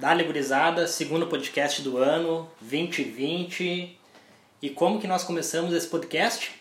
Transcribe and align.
Dale 0.00 0.24
Gurizada, 0.24 0.86
segundo 0.86 1.26
podcast 1.26 1.82
do 1.82 1.98
ano, 1.98 2.48
2020. 2.60 3.96
E 4.62 4.70
como 4.70 5.00
que 5.00 5.06
nós 5.06 5.22
começamos 5.24 5.72
esse 5.74 5.86
podcast? 5.86 6.52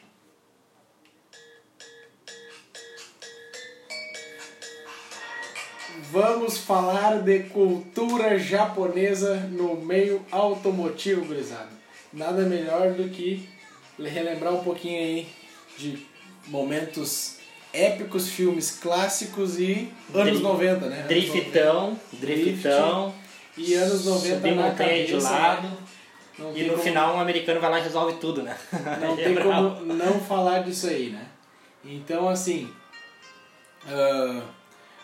Vamos 6.11 6.57
falar 6.57 7.21
de 7.21 7.39
cultura 7.43 8.37
japonesa 8.37 9.35
no 9.51 9.75
meio 9.75 10.21
automotivo, 10.31 11.25
gurizada. 11.25 11.69
Nada 12.13 12.43
melhor 12.43 12.93
do 12.93 13.09
que 13.09 13.47
relembrar 13.99 14.53
um 14.53 14.63
pouquinho 14.63 14.99
aí 14.99 15.27
de 15.77 16.05
momentos 16.47 17.37
épicos, 17.73 18.29
filmes 18.29 18.71
clássicos 18.71 19.59
e 19.59 19.89
anos 20.13 20.33
Dri- 20.33 20.43
90, 20.43 20.85
né? 20.87 20.95
Anos 20.97 21.07
Driftão, 21.07 21.89
90. 21.89 21.99
driftão, 22.19 23.13
E 23.59 23.73
anos 23.75 24.05
90 24.05 24.35
subir 24.35 24.55
na 24.55 24.63
montanha 24.69 25.05
de 25.05 25.11
cabeça, 25.11 25.29
lado. 25.31 25.63
né? 25.67 25.77
Não 26.37 26.55
E 26.55 26.63
no 26.63 26.71
como- 26.71 26.83
final 26.83 27.15
um 27.15 27.19
americano 27.19 27.59
vai 27.59 27.69
lá 27.69 27.79
e 27.79 27.83
resolve 27.83 28.13
tudo, 28.19 28.41
né? 28.41 28.57
Não 29.01 29.13
É 29.19 29.23
tem 29.23 29.33
brabo. 29.33 29.75
como 29.75 29.93
não 29.93 30.19
falar 30.21 30.59
disso 30.63 30.87
aí, 30.87 31.09
né? 31.09 31.27
Então, 31.83 32.27
assim, 32.29 32.71
ah, 33.87 34.41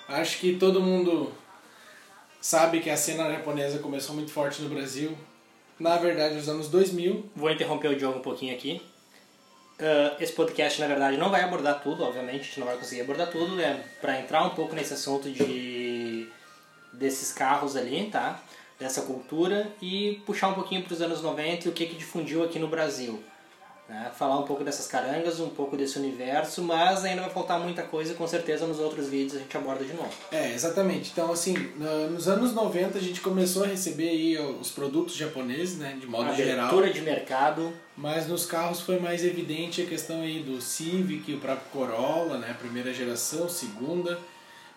acho 0.10 0.40
que 0.40 0.56
todo 0.56 0.82
mundo 0.82 1.32
sabe 2.40 2.80
que 2.80 2.90
a 2.90 2.98
cena 2.98 3.30
japonesa 3.32 3.80
começou 3.80 4.16
muito 4.16 4.32
forte 4.32 4.62
no 4.62 4.70
Brasil. 4.70 5.18
Na 5.80 5.98
verdade, 5.98 6.36
nos 6.36 6.48
anos 6.48 6.70
2000. 6.70 7.26
Vou 7.36 7.52
interromper 7.52 7.90
o 7.90 7.96
Diogo 7.98 8.20
um 8.20 8.22
pouquinho 8.22 8.54
aqui. 8.56 8.82
Ah, 9.80 10.16
esse 10.20 10.32
podcast, 10.32 10.80
na 10.80 10.88
verdade, 10.88 11.18
não 11.18 11.30
vai 11.30 11.42
abordar 11.44 11.82
tudo, 11.82 12.04
obviamente, 12.04 12.40
a 12.42 12.44
gente 12.44 12.60
não 12.62 12.68
vai 12.68 12.78
conseguir 12.78 13.02
abordar 13.02 13.28
tudo. 13.30 13.60
É 13.60 13.78
para 14.00 14.20
entrar 14.22 14.44
um 14.46 14.52
pouco 14.52 14.74
nesse 14.76 14.94
assunto 14.94 15.30
de 15.30 15.44
desses 17.06 17.32
carros 17.32 17.76
ali, 17.76 18.10
tá? 18.12 18.42
Dessa 18.80 19.02
cultura 19.04 19.72
e 19.82 20.22
puxar 20.26 20.50
um 20.50 20.54
pouquinho 20.54 20.84
para 20.84 20.94
os 20.94 21.02
anos 21.02 21.22
90 21.22 21.68
e 21.68 21.70
o 21.70 21.74
que 21.74 21.86
que 21.86 21.96
difundiu 21.96 22.44
aqui 22.44 22.60
no 22.60 22.68
Brasil. 22.68 23.24
Né? 23.88 24.12
Falar 24.18 24.40
um 24.40 24.44
pouco 24.44 24.64
dessas 24.64 24.88
carangas, 24.88 25.40
um 25.40 25.50
pouco 25.50 25.78
desse 25.78 26.00
universo, 26.00 26.64
mas 26.64 27.06
ainda 27.06 27.22
vai 27.22 27.30
faltar 27.30 27.60
muita 27.60 27.84
coisa 27.84 28.14
e 28.14 28.16
com 28.16 28.28
certeza 28.28 28.66
nos 28.66 28.80
outros 28.80 29.08
vídeos 29.08 29.36
a 29.36 29.40
gente 29.40 29.56
aborda 29.56 29.86
de 29.86 29.94
novo. 29.94 30.12
É, 30.32 30.54
exatamente. 30.54 31.12
Então, 31.12 31.32
assim, 31.32 31.54
nos 32.10 32.28
anos 32.28 32.52
90 32.52 32.98
a 32.98 33.02
gente 33.02 33.22
começou 33.22 33.64
a 33.64 33.68
receber 33.68 34.10
aí 34.10 34.38
os 34.40 34.72
produtos 34.72 35.16
japoneses, 35.16 35.78
né? 35.78 35.96
De 36.02 36.08
modo 36.08 36.34
geral. 36.34 36.66
Abertura 36.66 36.92
de 36.92 37.02
mercado, 37.02 37.72
Mas 37.96 38.28
nos 38.28 38.46
carros 38.46 38.82
foi 38.82 39.00
mais 39.00 39.24
evidente 39.24 39.84
a 39.84 39.86
questão 39.86 40.22
aí 40.22 40.40
do 40.40 40.60
Civic, 40.60 41.32
o 41.32 41.40
próprio 41.40 41.70
Corolla, 41.72 42.40
né? 42.40 42.56
Primeira 42.60 42.92
geração, 42.92 43.48
segunda. 43.48 44.20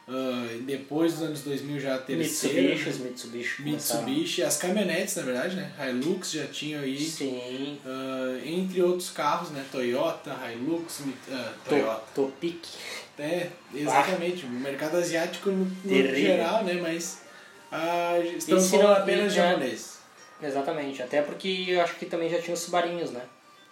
Ah, 0.08 0.48
e 0.54 0.58
depois 0.62 1.14
dos 1.14 1.22
anos 1.22 1.40
2000 1.42 1.80
já 1.80 1.94
a 1.96 1.98
terceira. 1.98 2.60
Mitsubishi, 2.62 2.88
os 2.88 2.98
Mitsubishi. 2.98 3.62
Mitsubishi, 3.62 4.42
as 4.42 4.56
caminhonetes, 4.56 5.16
na 5.16 5.22
verdade, 5.22 5.56
né? 5.56 5.70
Hilux 5.90 6.30
já 6.32 6.46
tinham 6.46 6.80
aí, 6.82 6.98
Sim. 6.98 7.78
ah, 7.84 8.38
entre 8.44 8.82
outros 8.82 9.10
carros, 9.10 9.50
né? 9.50 9.64
Toyota, 9.70 10.34
Hilux, 10.52 11.00
ah, 11.30 11.52
Toyota. 11.68 12.02
To- 12.14 12.22
Topic. 12.22 12.64
É, 13.18 13.48
exatamente. 13.74 14.46
O 14.46 14.48
mercado 14.50 14.96
asiático 14.96 15.50
no, 15.50 15.64
no 15.64 16.14
geral, 16.16 16.62
né? 16.64 16.74
Mas 16.80 17.22
ah, 17.70 18.18
estamos 18.36 18.64
E 18.64 18.66
se 18.66 18.70
falando 18.76 18.88
não- 18.94 19.02
apenas 19.02 19.32
de 19.34 19.40
né, 19.40 19.48
japonês. 19.50 19.98
Exatamente, 20.40 21.02
até 21.02 21.20
porque 21.20 21.64
eu 21.68 21.80
acho 21.82 21.96
que 21.96 22.06
também 22.06 22.30
já 22.30 22.40
tinha 22.40 22.54
os 22.54 22.60
Subarinhos, 22.60 23.10
né? 23.10 23.22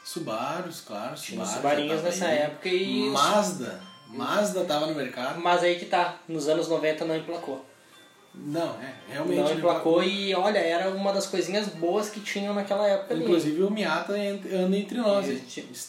Subarus, 0.05 0.81
claro. 0.81 1.15
Tinha 1.17 1.41
os 1.43 1.48
Subaru 1.48 1.77
Subarinhos 1.77 1.97
tava 1.97 2.09
nessa 2.09 2.27
aí. 2.27 2.39
época 2.39 2.69
e... 2.69 3.09
Mazda. 3.11 3.81
Mazda 4.09 4.65
tava 4.65 4.87
no 4.87 4.95
mercado. 4.95 5.41
Mas 5.41 5.62
aí 5.62 5.79
que 5.79 5.87
tá, 5.87 6.17
nos 6.29 6.49
anos 6.49 6.69
90 6.69 7.05
não 7.05 7.17
emplacou. 7.17 7.65
Não, 8.39 8.69
é, 8.83 8.93
realmente. 9.09 9.41
não 9.41 9.53
emplacou 9.55 10.03
e 10.03 10.35
olha, 10.35 10.59
era 10.59 10.91
uma 10.91 11.11
das 11.11 11.27
coisinhas 11.27 11.69
boas 11.69 12.11
que 12.11 12.21
tinham 12.21 12.53
naquela 12.53 12.87
época 12.87 13.15
ali. 13.15 13.23
Inclusive 13.25 13.62
o 13.62 13.71
Miata 13.71 14.12
anda 14.12 14.77
entre 14.77 14.99
nós. 14.99 15.27
Hein? 15.27 15.43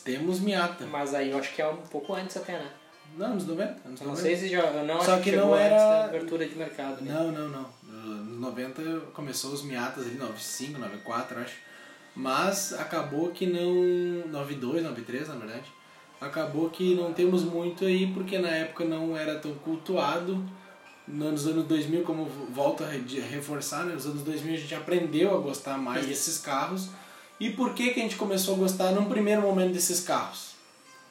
Temos 0.05 0.39
Miata. 0.39 0.85
Mas 0.85 1.13
aí 1.13 1.31
eu 1.31 1.37
acho 1.37 1.53
que 1.53 1.61
é 1.61 1.67
um 1.67 1.75
pouco 1.75 2.13
antes 2.13 2.37
até, 2.37 2.53
né? 2.53 2.69
Não, 3.17 3.27
anos 3.27 3.45
90. 3.47 3.71
Anos 3.85 3.99
Eu 3.99 4.07
não 4.07 4.13
90. 4.13 4.21
sei 4.21 4.37
se 4.37 4.47
já. 4.47 4.71
Não 4.71 5.01
Só 5.01 5.13
acho 5.15 5.23
que 5.23 5.31
que 5.31 5.35
não 5.35 5.53
era- 5.55 5.73
antes 5.75 5.87
da 5.89 6.05
abertura 6.05 6.47
de 6.47 6.55
mercado. 6.55 7.01
Né? 7.03 7.13
Não, 7.13 7.31
não, 7.33 7.49
não. 7.49 7.65
Nos 7.83 8.39
90 8.39 8.81
começou 9.13 9.51
os 9.51 9.63
Miatas 9.63 10.05
ali, 10.05 10.15
95, 10.15 10.79
94, 10.79 11.39
acho. 11.41 11.55
Mas 12.15 12.71
acabou 12.73 13.29
que 13.31 13.45
não. 13.45 14.29
92, 14.31 14.83
93, 14.83 15.27
na 15.27 15.35
verdade. 15.35 15.65
Acabou 16.19 16.69
que 16.69 16.95
não 16.95 17.13
temos 17.13 17.43
muito 17.43 17.85
aí, 17.85 18.07
porque 18.13 18.37
na 18.39 18.49
época 18.49 18.83
não 18.85 19.15
era 19.15 19.35
tão 19.39 19.53
cultuado. 19.55 20.43
Nos 21.07 21.47
anos 21.47 21.65
2000, 21.67 22.03
como 22.03 22.25
volto 22.25 22.83
a 22.83 22.87
re- 22.87 23.19
reforçar, 23.21 23.85
né? 23.85 23.93
nos 23.93 24.05
anos 24.05 24.23
2000 24.23 24.53
a 24.55 24.57
gente 24.57 24.75
aprendeu 24.75 25.33
a 25.33 25.39
gostar 25.39 25.77
mais 25.77 26.01
Isso. 26.01 26.09
desses 26.09 26.37
carros. 26.39 26.89
E 27.39 27.51
por 27.51 27.73
que, 27.73 27.91
que 27.91 27.99
a 27.99 28.03
gente 28.03 28.15
começou 28.15 28.55
a 28.55 28.57
gostar 28.57 28.91
num 28.91 29.05
primeiro 29.05 29.41
momento 29.41 29.71
desses 29.73 30.01
carros? 30.01 30.55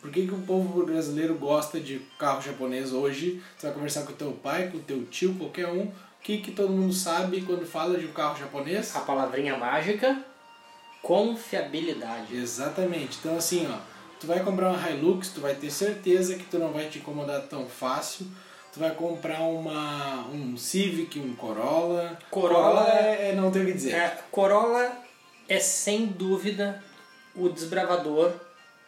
Por 0.03 0.11
que, 0.11 0.27
que 0.27 0.34
o 0.34 0.39
povo 0.43 0.84
brasileiro 0.84 1.34
gosta 1.37 1.81
de 1.81 2.00
carro 2.19 2.43
japonês 2.43 2.93
hoje? 2.93 3.41
Você 3.56 3.67
vai 3.69 3.75
conversar 3.75 4.03
com 4.05 4.12
o 4.12 4.17
teu 4.17 4.33
pai, 4.33 4.69
com 4.71 4.77
o 4.78 4.81
teu 4.83 5.05
tio, 5.06 5.34
qualquer 5.34 5.69
um. 5.69 5.84
O 5.84 5.93
que, 6.23 6.38
que 6.38 6.50
todo 6.50 6.71
mundo 6.73 6.93
sabe 6.93 7.41
quando 7.43 7.65
fala 7.65 7.97
de 7.97 8.05
um 8.06 8.12
carro 8.12 8.37
japonês? 8.38 8.94
A 8.94 9.00
palavrinha 9.00 9.56
mágica, 9.56 10.21
confiabilidade. 11.00 12.37
Exatamente. 12.37 13.19
Então 13.21 13.37
assim, 13.37 13.67
ó, 13.71 13.78
tu 14.21 14.27
vai 14.27 14.41
comprar 14.41 14.71
uma 14.71 14.91
Hilux, 14.91 15.28
tu 15.31 15.41
vai 15.41 15.54
ter 15.54 15.71
certeza 15.71 16.37
que 16.37 16.44
tu 16.44 16.59
não 16.59 16.72
vai 16.72 16.88
te 16.88 16.99
incomodar 16.99 17.43
tão 17.43 17.66
fácil. 17.66 18.27
Tu 18.72 18.81
vai 18.81 18.91
comprar 18.91 19.41
uma 19.41 20.27
um 20.28 20.56
Civic, 20.56 21.19
um 21.19 21.34
Corolla. 21.34 22.19
Corolla 22.31 22.87
é, 22.91 23.31
é 23.31 23.34
não 23.34 23.50
tem 23.50 23.62
o 23.62 23.66
que 23.66 23.72
dizer. 23.72 23.94
É, 23.94 24.19
Corolla 24.31 24.93
é 25.49 25.59
sem 25.59 26.06
dúvida 26.06 26.82
o 27.34 27.49
desbravador 27.49 28.32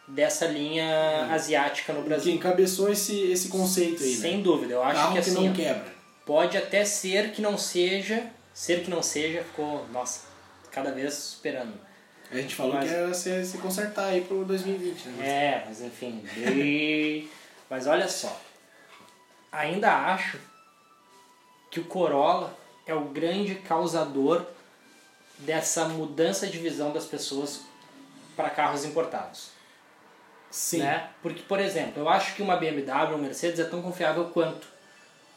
dessa 0.07 0.45
linha 0.47 1.27
asiática 1.31 1.93
no 1.93 2.01
que 2.01 2.09
Brasil. 2.09 2.33
encabeçou 2.33 2.91
esse, 2.91 3.31
esse 3.31 3.47
conceito 3.49 4.03
aí, 4.03 4.15
Sem 4.15 4.37
né? 4.37 4.43
dúvida, 4.43 4.73
eu 4.73 4.83
acho 4.83 4.95
Carro 4.95 5.15
que 5.15 5.21
que 5.21 5.29
assim, 5.29 5.47
não 5.47 5.53
quebra. 5.53 5.93
pode 6.25 6.57
até 6.57 6.83
ser 6.83 7.31
que 7.31 7.41
não 7.41 7.57
seja, 7.57 8.27
ser 8.53 8.83
que 8.83 8.89
não 8.89 9.03
seja, 9.03 9.43
ficou, 9.43 9.85
nossa, 9.91 10.21
cada 10.71 10.91
vez 10.91 11.13
superando. 11.13 11.73
A 12.31 12.35
gente 12.37 12.53
falou 12.55 12.73
Mas- 12.75 12.89
que 12.89 12.95
era 12.95 13.13
se, 13.13 13.45
se 13.45 13.57
consertar 13.57 14.05
aí 14.05 14.21
pro 14.21 14.45
2020, 14.45 15.05
né? 15.09 15.27
É, 15.27 15.63
mas 15.65 15.81
enfim. 15.81 16.23
e- 16.37 17.27
mas 17.69 17.87
olha 17.87 18.07
só. 18.07 18.39
Ainda 19.51 19.91
acho 20.13 20.37
que 21.71 21.79
o 21.79 21.85
Corolla 21.85 22.55
é 22.85 22.93
o 22.93 23.05
grande 23.05 23.55
causador 23.55 24.45
dessa 25.39 25.85
mudança 25.87 26.45
de 26.47 26.57
visão 26.59 26.91
das 26.91 27.05
pessoas 27.05 27.61
para 28.35 28.49
carros 28.49 28.85
importados. 28.85 29.49
Sim. 30.51 30.79
Né? 30.79 31.09
Porque, 31.21 31.41
por 31.43 31.59
exemplo, 31.59 32.01
eu 32.01 32.09
acho 32.09 32.35
que 32.35 32.41
uma 32.41 32.55
BMW, 32.57 33.09
uma 33.09 33.17
Mercedes 33.17 33.59
é 33.59 33.63
tão 33.65 33.81
confiável 33.81 34.25
quanto, 34.29 34.67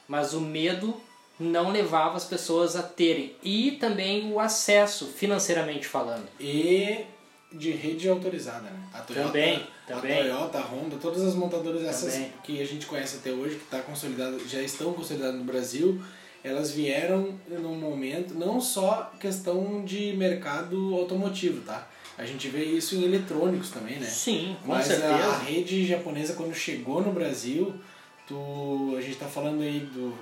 mas 0.08 0.32
o 0.34 0.40
medo 0.40 1.00
não 1.42 1.70
levava 1.70 2.16
as 2.16 2.24
pessoas 2.24 2.76
a 2.76 2.82
terem 2.82 3.34
e 3.42 3.72
também 3.72 4.32
o 4.32 4.38
acesso 4.40 5.06
financeiramente 5.06 5.86
falando. 5.86 6.26
E 6.40 7.04
de 7.52 7.70
rede 7.72 8.08
autorizada, 8.08 8.62
né? 8.70 8.80
A 8.94 9.00
Toyota, 9.00 9.26
Também, 9.26 9.62
também. 9.86 10.18
A 10.20 10.22
Toyota, 10.22 10.58
a 10.58 10.62
Honda, 10.62 10.96
todas 10.96 11.22
as 11.22 11.34
montadoras 11.34 11.82
essas 11.84 12.14
Também. 12.14 12.32
que 12.42 12.62
a 12.62 12.66
gente 12.66 12.86
conhece 12.86 13.16
até 13.16 13.30
hoje, 13.30 13.56
que 13.56 13.64
tá 13.66 13.80
consolidado, 13.80 14.38
já 14.48 14.62
estão 14.62 14.92
consolidadas 14.94 15.34
no 15.36 15.44
Brasil, 15.44 16.00
elas 16.42 16.72
vieram 16.72 17.34
num 17.48 17.74
momento, 17.78 18.34
não 18.34 18.60
só 18.60 19.12
questão 19.20 19.84
de 19.84 20.14
mercado 20.14 20.94
automotivo, 20.94 21.60
tá? 21.60 21.86
A 22.16 22.24
gente 22.24 22.48
vê 22.48 22.64
isso 22.64 22.94
em 22.96 23.04
eletrônicos 23.04 23.70
também, 23.70 23.98
né? 23.98 24.06
Sim, 24.06 24.56
com 24.62 24.68
Mas 24.68 24.86
certeza. 24.86 25.14
a, 25.14 25.26
a 25.34 25.38
rede 25.38 25.86
japonesa, 25.86 26.34
quando 26.34 26.54
chegou 26.54 27.02
no 27.02 27.12
Brasil, 27.12 27.74
tu, 28.26 28.94
a 28.96 29.00
gente 29.00 29.16
tá 29.16 29.26
falando 29.26 29.62
aí 29.62 29.80
do 29.80 30.14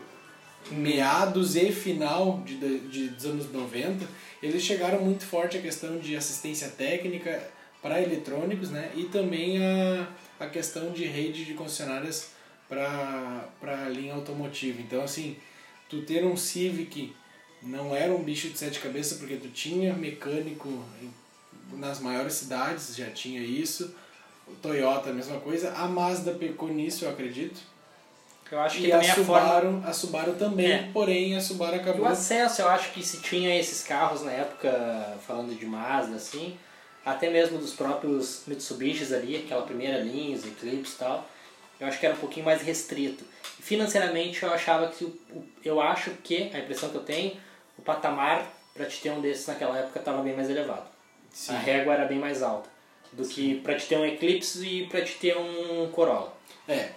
meados 0.71 1.57
e 1.57 1.73
final 1.73 2.43
de, 2.45 2.57
de, 2.81 3.09
dos 3.09 3.27
anos 3.27 3.53
90, 3.53 4.07
eles 4.43 4.63
chegaram 4.63 5.01
muito 5.01 5.25
forte 5.25 5.57
a 5.57 5.61
questão 5.61 5.99
de 5.99 6.17
assistência 6.17 6.69
técnica 6.69 7.43
para 7.83 8.01
eletrônicos, 8.01 8.71
né? 8.71 8.91
E 8.95 9.05
também 9.05 9.59
a, 9.63 10.09
a 10.39 10.47
questão 10.47 10.93
de 10.93 11.05
rede 11.05 11.45
de 11.45 11.55
concessionárias 11.55 12.31
para 12.69 13.51
a 13.63 13.89
linha 13.89 14.15
automotiva. 14.15 14.81
Então, 14.81 15.03
assim, 15.03 15.37
tu 15.89 16.03
ter 16.03 16.25
um 16.25 16.37
Civic 16.37 17.13
não 17.63 17.95
era 17.95 18.13
um 18.13 18.23
bicho 18.23 18.49
de 18.49 18.59
sete 18.59 18.81
cabeças, 18.81 19.19
porque 19.19 19.37
tu 19.37 19.49
tinha 19.49 19.93
mecânico 19.95 20.85
nas 21.73 22.01
maiores 22.01 22.35
cidades, 22.35 22.97
já 22.97 23.11
tinha 23.11 23.41
isso. 23.41 23.95
Toyota, 24.63 25.11
a 25.11 25.13
mesma 25.13 25.39
coisa. 25.41 25.73
A 25.73 25.87
Mazda 25.87 26.33
pecou 26.33 26.69
nisso, 26.69 27.05
eu 27.05 27.11
acredito. 27.11 27.61
Eu 28.51 28.61
acho 28.61 28.79
que 28.79 28.87
E 28.87 28.93
a 28.93 28.97
também 28.97 29.11
a 29.11 29.15
forma 29.15 29.25
Subaru, 29.49 29.83
a 29.87 29.93
Subaru 29.93 30.33
também, 30.35 30.73
É. 30.73 30.91
porém 30.93 31.37
a 31.37 31.41
Subaru 31.41 31.77
E 31.77 31.79
o 31.79 31.81
acabou. 31.83 32.07
acesso, 32.07 32.63
eu 32.63 32.69
acho 32.69 32.91
que 32.93 33.03
se 33.03 33.21
tinha 33.21 33.55
esses 33.59 33.83
carros 33.85 34.23
na 34.23 34.33
época, 34.33 35.17
falando 35.27 35.57
de 35.57 35.65
Mazda, 35.67 36.17
assim, 36.17 36.59
até 37.05 37.31
mesmo 37.31 37.59
dos 37.59 37.73
próprios 37.75 38.43
Mitsubishis 38.47 39.13
ali, 39.13 39.37
aquela 39.37 39.63
primeira 39.63 39.99
linha, 40.01 40.37
os 40.37 40.45
Eclipse 40.45 40.95
e 40.95 40.99
tal, 40.99 41.27
eu 41.79 41.87
acho 41.87 41.99
que 41.99 42.07
era 42.07 42.15
um 42.15 42.19
pouquinho 42.19 42.45
mais 42.45 42.61
restrito. 42.63 43.25
Financeiramente, 43.61 44.43
eu 44.43 44.53
achava 44.53 44.89
que, 44.89 45.05
o, 45.05 45.19
eu 45.65 45.81
acho 45.81 46.11
que, 46.25 46.51
a 46.53 46.59
impressão 46.59 46.89
que 46.89 46.97
eu 46.97 47.03
tenho, 47.05 47.37
o 47.79 47.83
patamar 47.83 48.47
para 48.75 48.87
te 48.87 49.01
ter 49.01 49.11
um 49.11 49.21
desses 49.21 49.47
naquela 49.47 49.79
época 49.79 49.99
estava 49.99 50.23
bem 50.23 50.35
mais 50.35 50.51
elevado. 50.51 50.87
Sim. 51.31 51.55
A 51.55 51.59
régua 51.59 51.95
era 51.95 52.05
bem 52.07 52.19
mais 52.19 52.43
alta 52.43 52.69
do 53.13 53.25
que 53.27 53.57
para 53.61 53.77
te 53.77 53.87
ter 53.87 53.97
um 53.97 54.05
Eclipse 54.05 54.65
e 54.67 54.87
para 54.87 55.03
te 55.03 55.15
ter 55.15 55.37
um 55.37 55.89
Corolla. 55.93 56.33
É. 56.69 56.91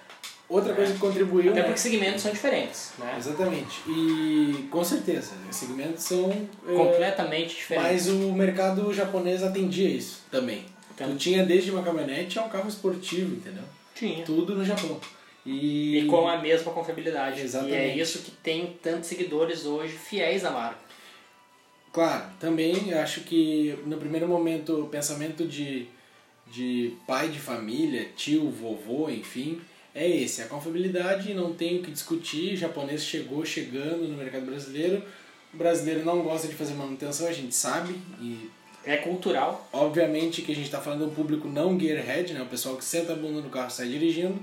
Outra 0.54 0.74
coisa 0.76 0.94
que 0.94 1.00
contribuiu. 1.00 1.52
Até 1.52 1.62
né? 1.62 1.66
porque 1.66 1.80
segmentos 1.80 2.22
são 2.22 2.32
diferentes, 2.32 2.92
né? 3.00 3.16
Exatamente. 3.18 3.82
E 3.88 4.68
com 4.70 4.84
certeza, 4.84 5.32
os 5.50 5.56
segmentos 5.56 6.04
são. 6.04 6.30
é, 6.68 6.76
Completamente 6.76 7.56
diferentes. 7.56 7.92
Mas 7.92 8.08
o 8.10 8.32
mercado 8.34 8.94
japonês 8.94 9.42
atendia 9.42 9.90
isso 9.90 10.22
também. 10.30 10.66
Então- 10.94 11.10
Tu 11.10 11.16
tinha 11.18 11.44
desde 11.44 11.72
uma 11.72 11.82
caminhonete 11.82 12.38
a 12.38 12.44
um 12.44 12.50
carro 12.50 12.70
esportivo, 12.70 13.36
entendeu? 13.36 13.64
Tinha. 13.96 14.24
Tudo 14.24 14.54
no 14.54 14.64
Japão. 14.64 15.00
E, 15.44 16.00
E 16.00 16.06
com 16.06 16.28
a 16.28 16.38
mesma 16.38 16.72
confiabilidade. 16.72 17.42
Exatamente. 17.42 17.76
E 17.76 17.78
é 17.78 17.98
isso 17.98 18.20
que 18.20 18.30
tem 18.32 18.78
tantos 18.82 19.10
seguidores 19.10 19.66
hoje 19.66 19.94
fiéis 19.94 20.46
à 20.46 20.52
marca. 20.52 20.78
Claro, 21.92 22.26
também 22.40 22.94
acho 22.94 23.22
que 23.22 23.78
no 23.86 23.98
primeiro 23.98 24.28
momento 24.28 24.84
o 24.84 24.88
pensamento 24.88 25.46
de, 25.48 25.88
de 26.48 26.94
pai 27.08 27.30
de 27.30 27.40
família, 27.40 28.08
tio, 28.16 28.50
vovô, 28.50 29.10
enfim, 29.10 29.62
é 29.96 30.08
esse. 30.10 30.42
A 30.42 30.46
confiabilidade 30.46 31.34
não 31.34 31.54
tem 31.54 31.80
o 31.80 31.84
que 31.84 31.92
discutir. 31.92 32.54
O 32.54 32.58
japonês 32.58 33.04
chegou 33.04 33.46
chegando 33.46 34.08
no 34.08 34.18
mercado 34.18 34.46
brasileiro. 34.46 35.04
O 35.54 35.58
brasileiro 35.58 36.04
não 36.04 36.22
gosta 36.22 36.48
de 36.48 36.56
fazer 36.56 36.74
manutenção, 36.74 37.28
a 37.28 37.32
gente 37.32 37.54
sabe. 37.54 37.96
E 38.20 38.50
É 38.86 38.98
cultural. 38.98 39.70
obviamente 39.72 40.42
que 40.42 40.52
a 40.52 40.56
gente 40.56 40.66
está 40.66 40.82
falando 40.82 41.06
do 41.06 41.12
público 41.16 41.48
não 41.48 41.80
gearhead, 41.80 42.34
né? 42.34 42.42
o 42.42 42.46
pessoal 42.48 42.76
que 42.76 42.84
senta 42.84 43.14
a 43.14 43.16
bunda 43.16 43.40
no 43.42 43.50
carro 43.50 43.68
e 43.70 43.72
sai 43.74 43.88
dirigindo. 43.88 44.40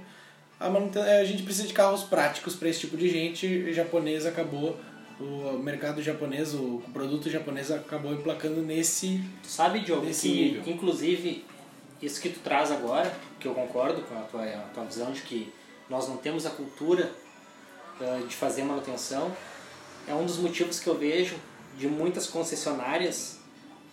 A, 0.58 0.68
manuten- 0.70 1.02
a 1.02 1.24
gente 1.24 1.42
precisa 1.42 1.66
de 1.66 1.72
carros 1.74 2.02
práticos 2.04 2.54
para 2.54 2.68
esse 2.68 2.80
tipo 2.80 2.96
de 2.96 3.08
gente. 3.08 3.46
O 3.46 3.72
japonês 3.72 4.24
acabou, 4.26 4.78
o 5.18 5.58
mercado 5.58 6.00
japonês, 6.02 6.54
o 6.54 6.82
produto 6.92 7.28
japonês 7.28 7.70
acabou 7.70 8.12
emplacando 8.12 8.62
nesse. 8.62 9.20
Tu 9.42 9.48
sabe, 9.48 9.80
Diogo, 9.80 10.04
Nesse 10.06 10.28
que 10.28 10.34
nível. 10.34 10.62
inclusive 10.66 11.44
isso 12.02 12.20
que 12.20 12.30
tu 12.30 12.40
traz 12.40 12.70
agora, 12.70 13.12
que 13.38 13.46
eu 13.46 13.54
concordo 13.54 14.02
com 14.02 14.16
a 14.16 14.22
tua, 14.22 14.44
a 14.44 14.68
tua 14.74 14.84
visão 14.84 15.12
de 15.12 15.22
que 15.22 15.52
nós 15.88 16.08
não 16.08 16.16
temos 16.16 16.46
a 16.46 16.50
cultura 16.50 17.10
ah, 18.00 18.22
de 18.26 18.34
fazer 18.34 18.62
manutenção, 18.62 19.34
é 20.06 20.14
um 20.14 20.24
dos 20.24 20.38
motivos 20.38 20.80
que 20.80 20.88
eu 20.88 20.96
vejo 20.96 21.36
de 21.76 21.86
muitas 21.86 22.26
concessionárias 22.26 23.38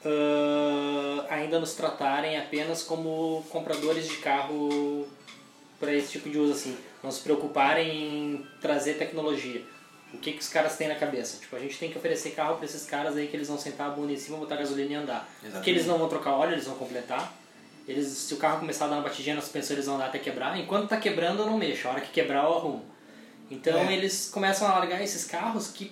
ah, 0.06 1.25
ainda 1.30 1.59
nos 1.59 1.74
tratarem 1.74 2.38
apenas 2.38 2.83
como 2.83 3.44
compradores 3.50 4.07
de 4.07 4.18
carro 4.18 5.07
para 5.80 5.94
esse 5.94 6.13
tipo 6.13 6.30
de 6.30 6.38
uso 6.38 6.53
assim, 6.53 6.77
não 7.03 7.12
se 7.12 7.21
preocuparem 7.21 7.89
em 7.89 8.48
trazer 8.62 8.94
tecnologia. 8.94 9.63
O 10.13 10.18
que, 10.18 10.31
que 10.31 10.39
os 10.39 10.48
caras 10.48 10.77
têm 10.77 10.88
na 10.88 10.95
cabeça? 10.95 11.38
Tipo, 11.38 11.57
a 11.57 11.60
gente 11.60 11.77
tem 11.77 11.92
que 11.92 11.98
oferecer 11.98 12.31
carro 12.31 12.56
para 12.56 12.65
esses 12.65 12.86
caras 12.86 13.18
aí 13.18 13.27
que 13.27 13.36
eles 13.36 13.50
vão 13.50 13.57
sentar 13.57 13.88
a 13.88 13.89
bunda 13.89 14.13
em 14.13 14.18
cima, 14.18 14.38
botar 14.38 14.56
gasolina 14.56 14.92
e 14.92 14.95
andar. 14.95 15.30
Porque 15.51 15.69
eles 15.69 15.86
não 15.86 15.98
vão 15.98 16.07
trocar 16.07 16.31
óleo, 16.31 16.53
eles 16.53 16.65
vão 16.65 16.75
completar. 16.75 17.33
Eles, 17.88 18.07
se 18.07 18.34
o 18.34 18.38
carro 18.38 18.60
começar 18.60 18.86
a 18.86 18.88
dar 18.89 18.95
uma 18.95 19.04
batidinha 19.04 19.36
na 19.36 19.42
suspensão, 19.42 19.75
eles 19.75 19.86
vão 19.86 19.95
andar 19.95 20.07
até 20.07 20.19
quebrar. 20.19 20.60
Enquanto 20.60 20.89
tá 20.89 20.98
quebrando, 20.98 21.42
eu 21.42 21.45
não 21.45 21.57
mexo. 21.57 21.88
A 21.88 21.92
hora 21.92 22.01
que 22.01 22.12
quebrar, 22.12 22.44
eu 22.44 22.54
arrumo. 22.54 22.86
Então 23.50 23.78
É. 23.78 23.94
eles 23.94 24.30
começam 24.30 24.68
a 24.68 24.72
largar 24.74 25.01
esses 25.01 25.24
carros 25.24 25.69
que 25.69 25.92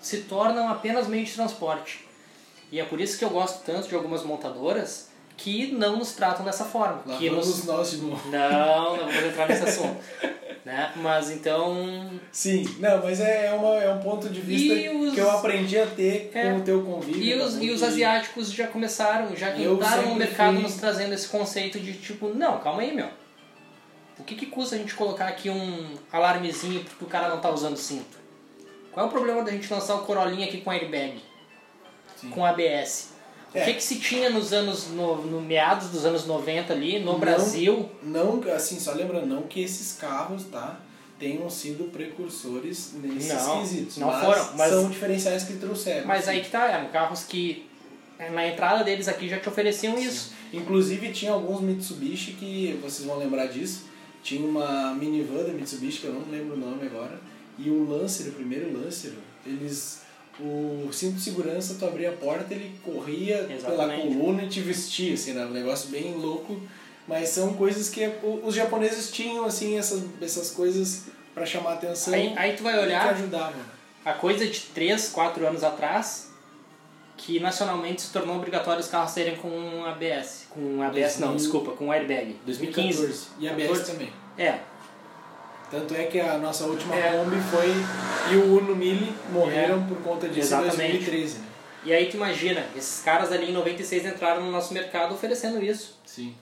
se 0.00 0.18
tornam 0.22 0.68
apenas 0.68 1.06
meio 1.06 1.24
de 1.24 1.32
transporte. 1.32 2.06
E 2.70 2.78
é 2.78 2.84
por 2.84 3.00
isso 3.00 3.18
que 3.18 3.24
eu 3.24 3.30
gosto 3.30 3.64
tanto 3.64 3.88
de 3.88 3.94
algumas 3.94 4.22
montadoras 4.22 5.08
que 5.36 5.72
não 5.72 5.96
nos 5.96 6.12
tratam 6.12 6.44
dessa 6.44 6.64
forma. 6.66 7.02
Lá 7.06 7.16
que 7.16 7.30
nos... 7.30 7.64
nós 7.64 7.90
de 7.92 7.96
novo. 7.98 8.28
Não, 8.30 8.96
não 8.96 9.06
vamos 9.06 9.24
entrar 9.24 9.48
nesse 9.48 9.64
assunto. 9.64 9.96
né? 10.70 10.92
Mas 10.96 11.30
então 11.30 12.10
Sim, 12.30 12.64
não, 12.78 13.02
mas 13.02 13.18
é, 13.20 13.46
é 13.46 13.52
uma, 13.52 13.74
é 13.76 13.92
um 13.92 13.98
ponto 14.00 14.28
de 14.28 14.40
vista 14.40 14.74
os- 14.96 15.14
que 15.14 15.20
eu 15.20 15.30
aprendi 15.30 15.78
a 15.78 15.86
ter 15.86 16.30
É. 16.32 16.50
com 16.52 16.58
o 16.58 16.62
teu 16.62 16.82
convívio. 16.82 17.22
E 17.22 17.34
os, 17.34 17.52
tá 17.54 17.58
bom? 17.58 17.64
e 17.64 17.70
os 17.70 17.82
asiáticos 17.82 18.52
já 18.52 18.66
começaram, 18.68 19.34
já 19.36 19.50
entraram 19.56 20.02
no 20.02 20.08
sempre 20.08 20.18
mercado 20.18 20.54
fui- 20.54 20.62
nos 20.62 20.74
trazendo 20.76 21.12
esse 21.14 21.28
conceito 21.28 21.80
de 21.80 21.94
tipo, 21.94 22.28
não, 22.28 22.58
calma 22.60 22.82
aí, 22.82 22.94
meu. 22.94 23.08
O 24.18 24.22
que, 24.22 24.34
que 24.34 24.46
custa 24.46 24.76
a 24.76 24.78
gente 24.78 24.94
colocar 24.94 25.26
aqui 25.28 25.48
um 25.50 25.94
alarmezinho 26.12 26.84
porque 26.84 27.04
o 27.04 27.08
cara 27.08 27.28
não 27.28 27.40
tá 27.40 27.50
usando 27.50 27.76
cinto? 27.76 28.18
Qual 28.92 29.06
é 29.06 29.08
o 29.08 29.12
problema 29.12 29.42
da 29.42 29.50
gente 29.50 29.72
lançar 29.72 29.94
o 29.96 30.02
Corolinha 30.04 30.46
aqui 30.46 30.60
com 30.60 30.70
airbag? 30.70 31.20
Sim. 32.16 32.28
Com 32.30 32.44
ABS? 32.44 33.09
O 33.52 33.58
É. 33.58 33.64
que, 33.64 33.74
que 33.74 33.82
se 33.82 33.96
tinha 33.98 34.30
nos 34.30 34.52
anos, 34.52 34.88
no, 34.88 35.26
no 35.26 35.40
meados 35.40 35.88
dos 35.88 36.04
anos 36.04 36.24
90 36.26 36.72
ali, 36.72 37.00
no 37.00 37.12
Não. 37.12 37.18
Brasil? 37.18 37.88
Não, 38.02 38.40
assim, 38.54 38.78
só 38.78 38.92
lembrando, 38.92 39.26
não 39.26 39.42
que 39.42 39.60
esses 39.62 39.96
carros, 39.98 40.44
tá? 40.44 40.78
Tenham 41.18 41.50
sido 41.50 41.90
precursores 41.92 42.92
nesses 42.94 43.32
Não, 43.32 43.60
quesitos. 43.60 43.96
não 43.98 44.06
mas 44.08 44.24
foram, 44.24 44.56
mas- 44.56 44.70
são 44.70 44.88
diferenciais 44.88 45.42
que 45.44 45.54
trouxeram. 45.54 46.06
Mas 46.06 46.24
sim. 46.24 46.30
aí 46.30 46.40
que 46.42 46.50
tá, 46.50 46.66
eram 46.70 46.88
carros 46.90 47.24
que 47.24 47.66
eh, 48.18 48.30
na 48.30 48.46
entrada 48.46 48.84
deles 48.84 49.08
aqui 49.08 49.28
já 49.28 49.38
te 49.38 49.48
ofereciam 49.48 49.98
isso. 49.98 50.32
Inclusive 50.52 51.10
tinha 51.12 51.32
alguns 51.32 51.60
Mitsubishi 51.60 52.32
que 52.32 52.78
vocês 52.82 53.06
vão 53.06 53.18
lembrar 53.18 53.46
disso. 53.46 53.84
Tinha 54.22 54.46
uma 54.46 54.94
minivan 54.94 55.42
da 55.44 55.52
Mitsubishi, 55.52 56.00
que 56.00 56.06
eu 56.06 56.12
não 56.12 56.22
lembro 56.30 56.54
o 56.54 56.58
nome 56.58 56.86
agora, 56.86 57.18
e 57.58 57.68
o 57.70 57.88
Lancer, 57.88 58.28
o 58.28 58.32
primeiro 58.32 58.72
Lancer, 58.78 59.12
eles. 59.46 60.02
O 60.38 60.88
cinto 60.92 61.16
de 61.16 61.22
segurança, 61.22 61.76
tu 61.78 61.84
abria 61.84 62.10
a 62.10 62.12
porta, 62.12 62.54
ele 62.54 62.78
corria 62.82 63.38
pela 63.44 63.54
Exatamente. 63.54 64.02
coluna 64.02 64.44
e 64.44 64.48
te 64.48 64.60
vestia, 64.60 65.14
assim, 65.14 65.32
era 65.32 65.46
um 65.46 65.50
negócio 65.50 65.90
bem 65.90 66.14
louco. 66.14 66.60
Mas 67.06 67.30
são 67.30 67.54
coisas 67.54 67.88
que 67.90 68.08
os 68.42 68.54
japoneses 68.54 69.10
tinham, 69.10 69.44
assim, 69.44 69.76
essas, 69.76 70.02
essas 70.22 70.50
coisas 70.50 71.06
para 71.34 71.44
chamar 71.44 71.74
atenção 71.74 72.14
Aí, 72.14 72.32
aí 72.36 72.56
tu 72.56 72.62
vai 72.62 72.74
que 72.74 72.80
olhar, 72.80 73.14
ajudavam. 73.14 73.60
a 74.04 74.12
coisa 74.12 74.46
de 74.46 74.60
3, 74.60 75.08
4 75.08 75.46
anos 75.46 75.64
atrás, 75.64 76.30
que 77.16 77.38
nacionalmente 77.40 78.02
se 78.02 78.12
tornou 78.12 78.36
obrigatório 78.36 78.80
os 78.80 78.88
carros 78.88 79.12
terem 79.12 79.36
com 79.36 79.84
ABS. 79.84 80.46
Com 80.50 80.82
ABS 80.82 81.18
não, 81.18 81.32
2000 81.32 81.36
desculpa, 81.36 81.72
com 81.72 81.92
airbag. 81.92 82.36
2014. 82.46 82.98
2015. 82.98 83.28
E 83.40 83.48
a 83.48 83.52
ABS 83.52 83.68
14. 83.68 83.92
também. 83.92 84.12
É, 84.38 84.58
Tanto 85.70 85.94
é 85.94 86.04
que 86.04 86.18
a 86.20 86.36
nossa 86.38 86.64
última 86.64 86.94
É. 86.96 87.12
Kombi 87.12 87.36
foi. 87.40 87.68
E 88.32 88.36
o 88.36 88.58
Uno 88.58 88.74
Mille 88.74 89.12
morreram 89.32 89.84
por 89.86 89.98
conta 90.02 90.28
disso 90.28 90.48
Exatamente. 90.54 90.82
em 90.82 90.90
2013, 90.98 91.38
né? 91.38 91.44
e 91.84 91.92
aí 91.92 92.06
tu 92.10 92.16
imagina, 92.16 92.64
esses 92.76 93.02
caras 93.02 93.32
ali 93.32 93.50
em 93.50 93.52
96 93.52 94.04
entraram 94.06 94.42
no 94.44 94.50
nosso 94.50 94.74
mercado 94.74 95.14
oferecendo 95.14 95.62
isso. 95.62 95.98
Sim. 96.04 96.34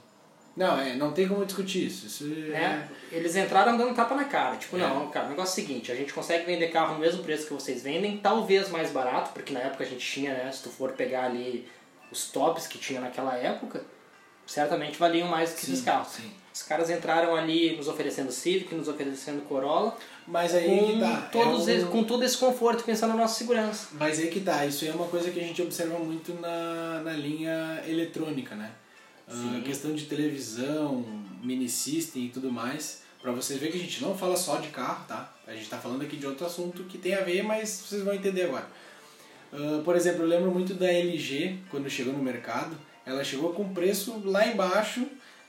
Não, 0.57 0.77
é, 0.81 0.95
não 0.97 1.13
tem 1.13 1.29
como 1.29 1.45
discutir 1.47 1.87
isso. 1.87 2.07
Isso 2.07 2.25
é. 2.53 2.59
Né? 2.59 2.89
Eles 3.13 3.37
entraram 3.37 3.77
dando 3.77 3.95
tapa 3.95 4.15
na 4.17 4.25
cara. 4.25 4.57
Tipo, 4.57 4.77
É. 4.77 4.81
não, 4.81 5.09
cara, 5.09 5.27
o 5.27 5.31
negócio 5.31 5.51
é 5.61 5.63
o 5.63 5.67
seguinte, 5.67 5.93
a 5.93 5.95
gente 5.95 6.13
consegue 6.13 6.45
vender 6.45 6.69
carro 6.69 6.95
no 6.95 7.01
mesmo 7.01 7.23
preço 7.23 7.47
que 7.47 7.53
vocês 7.55 7.83
vendem, 7.83 8.17
talvez 8.19 8.69
mais 8.69 8.91
barato, 8.91 9.31
porque 9.33 9.53
na 9.53 9.61
época 9.61 9.85
a 9.85 9.87
gente 9.87 10.05
tinha, 10.05 10.33
né, 10.35 10.51
se 10.51 10.63
tu 10.65 10.69
for 10.69 10.93
pegar 10.93 11.27
ali 11.27 11.69
os 12.11 12.29
tops 12.31 12.67
que 12.67 12.77
tinha 12.77 13.01
naquela 13.01 13.37
época, 13.37 13.85
certamente 14.47 14.99
valiam 14.99 15.29
mais 15.29 15.51
do 15.51 15.57
que 15.57 15.63
esses 15.67 15.83
carros. 15.83 16.09
sim. 16.09 16.31
Os 16.59 16.63
caras 16.65 16.91
entraram 16.91 17.37
ali 17.37 17.77
nos 17.77 17.87
oferecendo 17.87 18.33
Civic, 18.33 18.75
nos 18.75 18.89
oferecendo 18.89 19.43
Corolla, 19.43 19.97
Mas 20.27 20.53
aí 20.55 20.67
com, 20.67 20.87
que 20.93 20.99
tá. 21.01 21.29
todos 21.33 21.69
é 21.69 21.73
um- 21.73 21.77
esse- 21.77 21.87
com 21.87 22.03
todo 22.05 22.25
esse 22.25 22.37
conforto, 22.37 22.83
pensando 22.83 23.11
na 23.11 23.21
nossa 23.23 23.39
segurança. 23.39 23.89
Mas 23.93 24.19
aí 24.19 24.27
que 24.29 24.41
tá. 24.41 24.67
Isso 24.67 24.85
aí 24.85 24.91
é 24.91 24.93
uma 24.93 25.07
coisa 25.07 25.31
que 25.31 25.39
a 25.39 25.43
gente 25.43 25.63
observa 25.63 25.97
muito 26.01 26.35
na, 26.35 27.01
na 27.05 27.13
linha 27.13 27.81
eletrônica, 27.87 28.57
né? 28.57 28.73
A 29.29 29.61
questão 29.61 29.95
de 29.95 30.07
televisão, 30.07 31.05
mini 31.43 31.69
system 31.69 32.25
e 32.25 32.29
tudo 32.29 32.51
mais. 32.51 33.03
Pra 33.23 33.31
vocês 33.31 33.59
verem 33.61 33.73
que 33.73 33.79
a 33.79 33.85
gente 33.85 34.03
não 34.03 34.17
fala 34.19 34.37
só 34.37 34.57
de 34.57 34.69
carro, 34.69 35.05
tá? 35.07 35.33
A 35.47 35.53
gente 35.55 35.69
tá 35.69 35.79
falando 35.79 36.03
aqui 36.03 36.17
de 36.17 36.27
outro 36.27 36.45
assunto 36.45 36.83
que 36.85 36.99
tem 36.99 37.15
a 37.15 37.21
ver, 37.21 37.43
mas 37.43 37.69
vocês 37.87 38.03
vão 38.03 38.15
entender 38.15 38.43
agora. 38.45 38.67
Ah, 39.53 39.81
por 39.85 39.95
exemplo, 39.95 40.23
eu 40.23 40.27
lembro 40.29 40.51
muito 40.51 40.75
da 40.75 40.87
LG, 40.93 41.59
quando 41.71 41.89
chegou 41.89 42.13
no 42.13 42.23
mercado. 42.23 42.77
Ela 43.07 43.25
chegou 43.25 43.53
com 43.55 43.73
preço 43.73 44.21
lá 44.25 44.47
embaixo, 44.47 45.07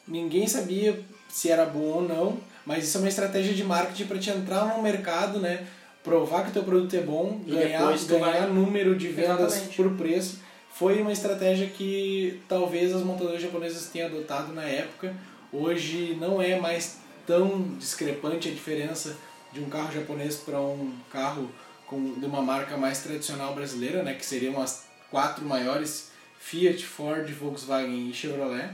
ninguém 0.10 0.48
sabia 0.48 1.00
se 1.30 1.50
era 1.50 1.66
bom 1.66 1.80
ou 1.80 2.02
não, 2.02 2.38
mas 2.66 2.84
isso 2.86 2.98
é 2.98 3.02
uma 3.02 3.10
estratégia 3.10 3.54
de 3.54 3.64
marketing 3.64 4.06
para 4.08 4.18
te 4.20 4.30
entrar 4.30 4.76
no 4.76 4.82
mercado, 4.84 5.40
né? 5.40 5.66
Provar 6.04 6.44
que 6.44 6.50
o 6.50 6.54
teu 6.54 6.64
produto 6.64 6.96
é 6.96 7.02
bom, 7.02 7.42
E 7.46 7.52
ganhar, 7.52 7.94
ganhar 8.08 8.20
vai- 8.42 8.50
número 8.50 8.96
de 8.96 9.08
vendas 9.10 9.54
Exatamente. 9.54 9.76
por 9.76 9.92
preço. 9.96 10.40
Foi 10.74 11.02
uma 11.02 11.12
estratégia 11.12 11.68
que 11.68 12.40
talvez 12.48 12.94
as 12.96 13.04
montadoras 13.04 13.42
japonesas 13.42 13.88
tenham 13.92 14.08
adotado 14.08 14.54
na 14.54 14.64
época. 14.64 15.14
Hoje 15.52 16.16
não 16.20 16.42
é 16.42 16.60
mais 16.60 16.98
tão 17.28 17.64
discrepante 17.78 18.48
a 18.48 18.52
diferença 18.52 19.16
de 19.52 19.60
um 19.60 19.70
carro 19.70 19.92
japonês 19.92 20.36
para 20.36 20.60
um 20.60 20.94
carro 21.12 21.50
com, 21.86 22.14
de 22.20 22.26
uma 22.26 22.42
marca 22.42 22.78
mais 22.78 23.00
tradicional 23.02 23.54
brasileira, 23.56 24.04
né, 24.04 24.14
que 24.14 24.26
seriam 24.26 24.62
as 24.62 24.86
quatro 25.12 25.44
maiores, 25.44 26.12
Fiat, 26.40 26.86
Ford, 26.86 27.30
Volkswagen 27.34 28.10
e 28.10 28.14
Chevrolet. 28.14 28.70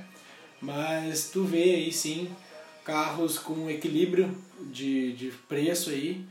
Mas 0.66 1.30
tu 1.30 1.44
vê 1.44 1.64
aí 1.76 1.92
sim 1.92 2.30
carros 2.84 3.38
com 3.40 3.70
equilíbrio 3.70 4.36
de, 4.62 5.14
de 5.14 5.28
preço 5.48 5.90
aí, 5.90 6.24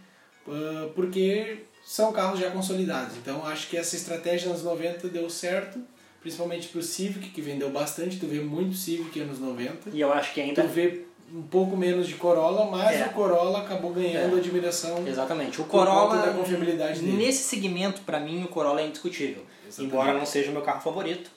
ah, 0.49 0.89
porque 0.95 1.59
são 1.85 2.13
carros 2.13 2.41
já 2.41 2.51
consolidados. 2.51 3.17
Então 3.17 3.47
acho 3.47 3.69
que 3.69 3.77
essa 3.77 3.95
estratégia 3.97 4.49
nos 4.51 4.63
90 4.63 5.09
deu 5.09 5.29
certo, 5.31 5.81
principalmente 6.21 6.69
pro 6.69 6.83
Civic, 6.83 7.29
que 7.31 7.41
vendeu 7.41 7.71
bastante, 7.71 8.19
tu 8.19 8.27
vê 8.27 8.41
muito 8.41 8.75
Civic 8.75 9.19
anos 9.21 9.39
90. 9.39 9.91
E 9.93 10.01
eu 10.01 10.13
acho 10.13 10.33
que 10.35 10.41
ainda 10.41 10.63
Tu 10.63 10.69
vê 10.69 11.03
um 11.35 11.43
pouco 11.43 11.77
menos 11.77 12.07
de 12.07 12.15
Corolla, 12.15 12.67
mas 12.71 13.01
É. 13.01 13.07
o 13.07 13.11
Corolla 13.11 13.61
acabou 13.61 13.93
ganhando 13.93 14.37
É. 14.37 14.39
admiração. 14.39 15.07
Exatamente. 15.07 15.61
O 15.61 15.65
Corolla, 15.65 16.19
da 16.19 16.33
confiabilidade 16.33 17.01
dele. 17.01 17.17
nesse 17.17 17.45
segmento, 17.45 18.03
pra 18.03 18.21
mim, 18.21 18.43
o 18.45 18.49
Corolla 18.49 18.81
é 18.81 18.87
indiscutível. 18.87 19.43
Exatamente. 19.67 19.93
Embora 19.95 20.13
não 20.19 20.25
seja 20.27 20.51
o 20.51 20.53
meu 20.53 20.63
carro 20.63 20.81
favorito, 20.81 21.31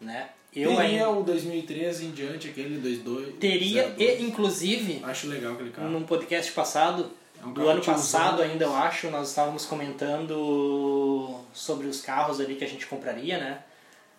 né? 0.00 0.28
Eu 0.54 0.70
Teria 0.76 0.82
ainda 0.82 1.10
o 1.10 1.22
2013 1.22 2.04
em 2.06 2.10
diante, 2.12 2.48
aquele 2.48 2.76
22. 2.78 3.34
teria, 3.40 3.88
02. 3.90 4.20
e 4.20 4.22
inclusive, 4.22 5.00
Acho 5.02 5.26
legal 5.28 5.54
aquele 5.54 5.70
carro. 5.70 5.88
num 5.88 6.04
podcast 6.04 6.52
passado, 6.52 7.10
É 7.42 7.44
um 7.46 7.52
do 7.52 7.68
ano 7.68 7.82
passado 7.82 8.40
ainda, 8.40 8.64
eu 8.64 8.74
acho, 8.74 9.10
nós 9.10 9.30
estávamos 9.30 9.66
comentando 9.66 11.40
sobre 11.52 11.86
os 11.86 12.00
carros 12.00 12.40
ali 12.40 12.54
que 12.54 12.64
a 12.64 12.68
gente 12.68 12.86
compraria, 12.86 13.38
né? 13.38 13.58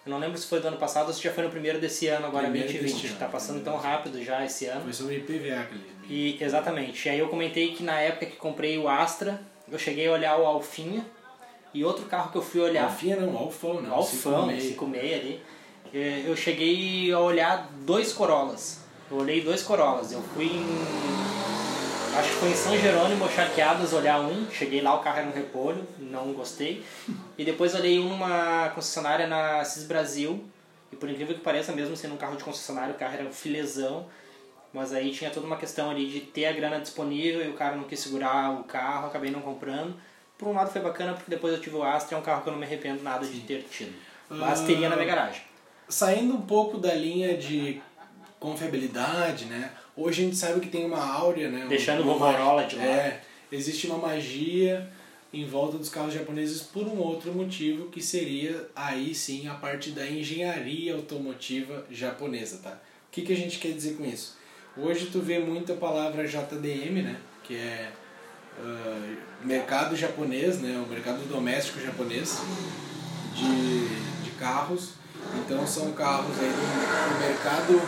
Eu 0.06 0.12
não 0.12 0.20
lembro 0.20 0.38
se 0.38 0.46
foi 0.46 0.60
do 0.60 0.68
ano 0.68 0.78
passado 0.78 1.08
ou 1.08 1.14
se 1.14 1.24
já 1.24 1.32
foi 1.32 1.44
no 1.44 1.50
primeiro 1.50 1.80
desse 1.80 2.06
ano, 2.08 2.28
agora 2.28 2.44
Primeiro 2.44 2.68
2020. 2.68 2.94
deste 2.94 3.08
ano, 3.08 3.20
Tá 3.20 3.28
passando 3.28 3.64
tão 3.64 3.76
rápido 3.78 4.24
já 4.24 4.46
esse 4.46 4.66
ano. 4.68 4.82
Foi 4.84 4.94
sobre 4.94 5.16
IPVA 5.18 5.62
aquele. 5.62 5.84
E 6.08 6.38
exatamente. 6.44 7.08
E 7.08 7.10
aí 7.10 7.18
eu 7.20 7.28
comentei 7.28 7.74
que 7.74 7.82
na 7.82 8.00
época 8.00 8.28
que 8.28 8.36
comprei 8.36 8.78
o 8.78 8.88
Astra, 8.88 9.42
eu 9.72 9.80
cheguei 9.80 10.06
a 10.08 10.12
olhar 10.12 10.38
o 10.38 10.46
Alfinha 10.46 11.04
e 11.74 11.84
outro 11.84 12.06
carro 12.06 12.32
que 12.32 12.38
eu 12.38 12.42
fui 12.44 12.62
olhar, 12.62 12.84
Alfinha 12.84 13.16
não, 13.16 13.36
Alfão, 13.36 13.82
não. 13.82 13.94
Alfão, 13.96 14.42
56. 14.48 14.64
56 14.74 15.14
ali, 15.20 15.42
eu 15.98 16.36
cheguei 16.36 17.12
a 17.12 17.20
olhar 17.20 17.70
dois 17.86 18.12
Corollas. 18.12 18.82
Eu 19.10 19.18
olhei 19.18 19.42
dois 19.42 19.64
Corollas. 19.64 20.12
Eu 20.12 20.22
fui 20.22 20.46
em. 20.46 20.66
Acho 22.18 22.30
que 22.30 22.36
foi 22.36 22.50
em 22.50 22.56
São 22.56 22.78
Jerônimo, 22.78 23.30
Charqueadas, 23.30 23.94
olhar 23.94 24.20
um. 24.22 24.50
Cheguei 24.50 24.82
lá, 24.82 24.96
o 24.96 25.00
carro 25.00 25.20
era 25.20 25.28
um 25.28 25.34
repolho, 25.34 25.86
não 26.00 26.34
gostei. 26.34 26.84
E 27.38 27.44
depois 27.44 27.76
olhei 27.76 28.00
um 28.00 28.10
numa 28.10 28.70
concessionária 28.74 29.28
na 29.28 29.64
Cis 29.64 29.84
Brasil. 29.84 30.44
E 30.92 30.96
por 30.96 31.10
incrível 31.10 31.36
que 31.36 31.42
pareça, 31.42 31.72
mesmo 31.72 31.96
sendo 31.96 32.14
um 32.14 32.18
carro 32.18 32.38
de 32.38 32.44
concessionário, 32.44 32.96
o 32.96 32.98
carro 32.98 33.16
era 33.16 33.26
um 33.26 33.32
filezão. 33.34 34.08
Mas 34.74 34.92
aí 34.94 35.12
tinha 35.12 35.30
toda 35.30 35.46
uma 35.46 35.56
questão 35.58 35.90
ali 35.90 36.08
de 36.08 36.20
ter 36.20 36.46
a 36.46 36.52
grana 36.52 36.80
disponível 36.80 37.46
e 37.46 37.50
o 37.50 37.54
cara 37.54 37.76
não 37.76 37.86
quis 37.86 38.00
segurar 38.02 38.52
o 38.52 38.64
carro, 38.66 39.08
acabei 39.08 39.32
não 39.32 39.40
comprando. 39.42 39.96
Por 40.38 40.50
um 40.50 40.54
lado 40.54 40.70
foi 40.72 40.82
bacana 40.82 41.14
porque 41.14 41.32
depois 41.32 41.54
eu 41.54 41.62
tive 41.62 41.78
o 41.78 41.84
Astra, 41.84 42.18
é 42.18 42.20
um 42.20 42.24
carro 42.24 42.42
que 42.42 42.50
eu 42.50 42.52
não 42.52 42.60
me 42.60 42.66
arrependo 42.66 43.02
nada 43.02 43.26
de 43.26 43.40
ter 43.42 43.64
tido. 43.72 43.96
Mas 44.30 44.62
Ah, 44.62 44.66
teria 44.66 44.90
na 44.90 44.96
minha 44.98 45.08
garagem. 45.08 45.42
Saindo 45.88 46.34
um 46.36 46.42
pouco 46.42 46.78
da 46.78 46.94
linha 46.94 47.38
de 47.38 47.82
confiabilidade, 48.40 49.46
né? 49.46 49.72
Hoje 49.96 50.22
a 50.22 50.26
gente 50.26 50.36
sabe 50.36 50.60
que 50.60 50.70
tem 50.70 50.86
uma 50.86 51.00
áurea, 51.00 51.50
né? 51.50 51.66
Deixando 51.68 52.04
uma 52.04 52.14
o 52.14 52.20
Motorola 52.20 52.66
de 52.66 52.76
lado. 52.76 52.88
É, 52.88 53.22
existe 53.52 53.88
uma 53.88 53.98
magia 53.98 54.90
em 55.34 55.46
volta 55.46 55.78
dos 55.78 55.90
carros 55.90 56.14
japoneses 56.14 56.62
por 56.62 56.88
um 56.88 56.98
outro 56.98 57.34
motivo 57.34 57.90
que 57.90 58.02
seria 58.02 58.70
aí 58.76 59.14
sim 59.14 59.48
a 59.48 59.54
parte 59.54 59.92
da 59.92 60.06
engenharia 60.10 60.96
automotiva 60.96 61.86
japonesa, 61.92 62.60
tá? 62.64 62.72
O 62.72 63.12
que, 63.12 63.22
que 63.22 63.34
a 63.34 63.36
gente 63.36 63.60
quer 63.60 63.72
dizer 63.72 63.96
com 63.96 64.06
isso? 64.06 64.38
Hoje 64.78 65.08
tu 65.08 65.20
vê 65.20 65.40
muito 65.40 65.72
a 65.72 65.76
palavra 65.76 66.28
JDM, 66.28 67.02
né? 67.04 67.18
Que 67.44 67.56
é 67.56 67.92
ah, 68.60 69.16
mercado 69.44 69.96
japonês, 69.96 70.60
né? 70.60 70.78
O 70.86 70.90
mercado 70.90 71.28
doméstico 71.28 71.80
japonês 71.80 72.42
de, 73.34 74.24
de 74.24 74.32
carros. 74.38 74.94
Então 75.46 75.66
são 75.68 75.92
carros 75.94 76.38
aí 76.40 76.50
do, 76.50 77.14
do 77.14 77.20
mercado. 77.20 77.82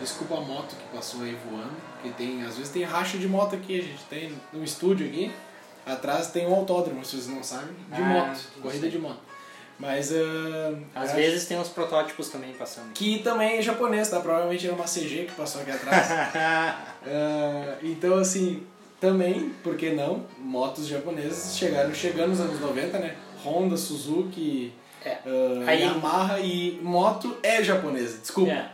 Desculpa 0.00 0.36
a 0.38 0.40
moto 0.40 0.74
que 0.76 0.96
passou 0.96 1.22
aí 1.22 1.36
voando. 1.48 1.72
Que 2.02 2.10
tem, 2.10 2.42
às 2.44 2.56
vezes 2.56 2.70
tem 2.72 2.82
racha 2.82 3.16
de 3.16 3.26
moto 3.28 3.54
aqui, 3.54 3.78
a 3.78 3.82
gente 3.82 4.04
tem 4.04 4.32
no 4.52 4.62
estúdio 4.62 5.06
aqui. 5.06 5.32
Atrás 5.86 6.28
tem 6.28 6.46
um 6.46 6.54
autódromo, 6.54 7.04
se 7.04 7.12
vocês 7.12 7.28
não 7.28 7.42
sabem, 7.42 7.74
de 7.92 8.00
Ah, 8.02 8.04
moto, 8.04 8.40
corrida 8.62 8.88
de 8.88 8.98
moto. 8.98 9.20
Mas 9.78 10.12
ah, 10.12 10.72
Às 10.94 11.06
acho 11.10 11.16
vezes 11.16 11.46
tem 11.46 11.58
uns 11.58 11.68
protótipos 11.68 12.28
também 12.28 12.52
passando. 12.54 12.92
que 12.92 13.18
também 13.18 13.58
é 13.58 13.62
japonês, 13.62 14.08
tá? 14.08 14.20
Provavelmente 14.20 14.66
era 14.66 14.74
uma 14.74 14.84
CG 14.84 15.26
que 15.26 15.32
passou 15.32 15.60
aqui 15.62 15.70
atrás. 15.70 16.08
Ah, 17.06 17.76
então, 17.82 18.16
assim, 18.16 18.62
também, 18.98 19.50
por 19.62 19.76
que 19.76 19.90
não? 19.90 20.24
Motos 20.38 20.86
japonesas 20.86 21.54
chegaram 21.54 21.92
chegando 21.94 22.30
nos 22.30 22.40
anos 22.40 22.58
90, 22.60 22.98
né? 22.98 23.14
Honda, 23.44 23.76
Suzuki, 23.76 24.72
É. 25.04 25.18
ah, 25.26 25.64
Aí- 25.70 25.82
Yamaha 25.82 26.40
e 26.40 26.78
moto 26.82 27.36
é 27.42 27.62
japonesa, 27.62 28.18
desculpa. 28.18 28.52
É. 28.52 28.70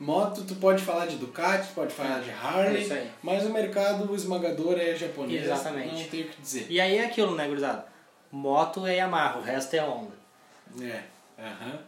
Moto, 0.00 0.42
tu 0.44 0.56
pode 0.56 0.82
falar 0.82 1.06
de 1.06 1.16
Ducati, 1.16 1.68
pode 1.72 1.94
falar 1.94 2.20
de 2.20 2.28
É 2.30 2.34
Harley, 2.34 2.90
aí. 2.92 3.10
mas 3.22 3.44
o 3.46 3.50
mercado 3.50 4.12
esmagador 4.14 4.76
é 4.78 4.94
japonês. 4.96 5.44
Exatamente. 5.44 5.94
Não 6.02 6.08
tenho 6.08 6.26
o 6.26 6.28
que 6.30 6.42
dizer. 6.42 6.66
E 6.68 6.80
aí 6.80 6.98
é 6.98 7.04
aquilo, 7.06 7.34
né, 7.36 7.46
gurizada? 7.46 7.86
Moto 8.32 8.86
é 8.86 8.96
Yamaha, 8.96 9.38
o 9.38 9.42
resto 9.42 9.74
é 9.74 9.80
Honda. 9.80 10.12
É, 10.82 11.00
aham. 11.38 11.78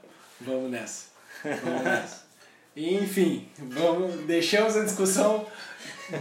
Vamos 0.41 0.71
nessa. 0.71 1.07
Vamos 1.43 1.83
nessa. 1.83 2.27
Enfim, 2.77 3.49
vamos, 3.59 4.27
deixamos 4.27 4.77
a 4.77 4.85
discussão 4.85 5.47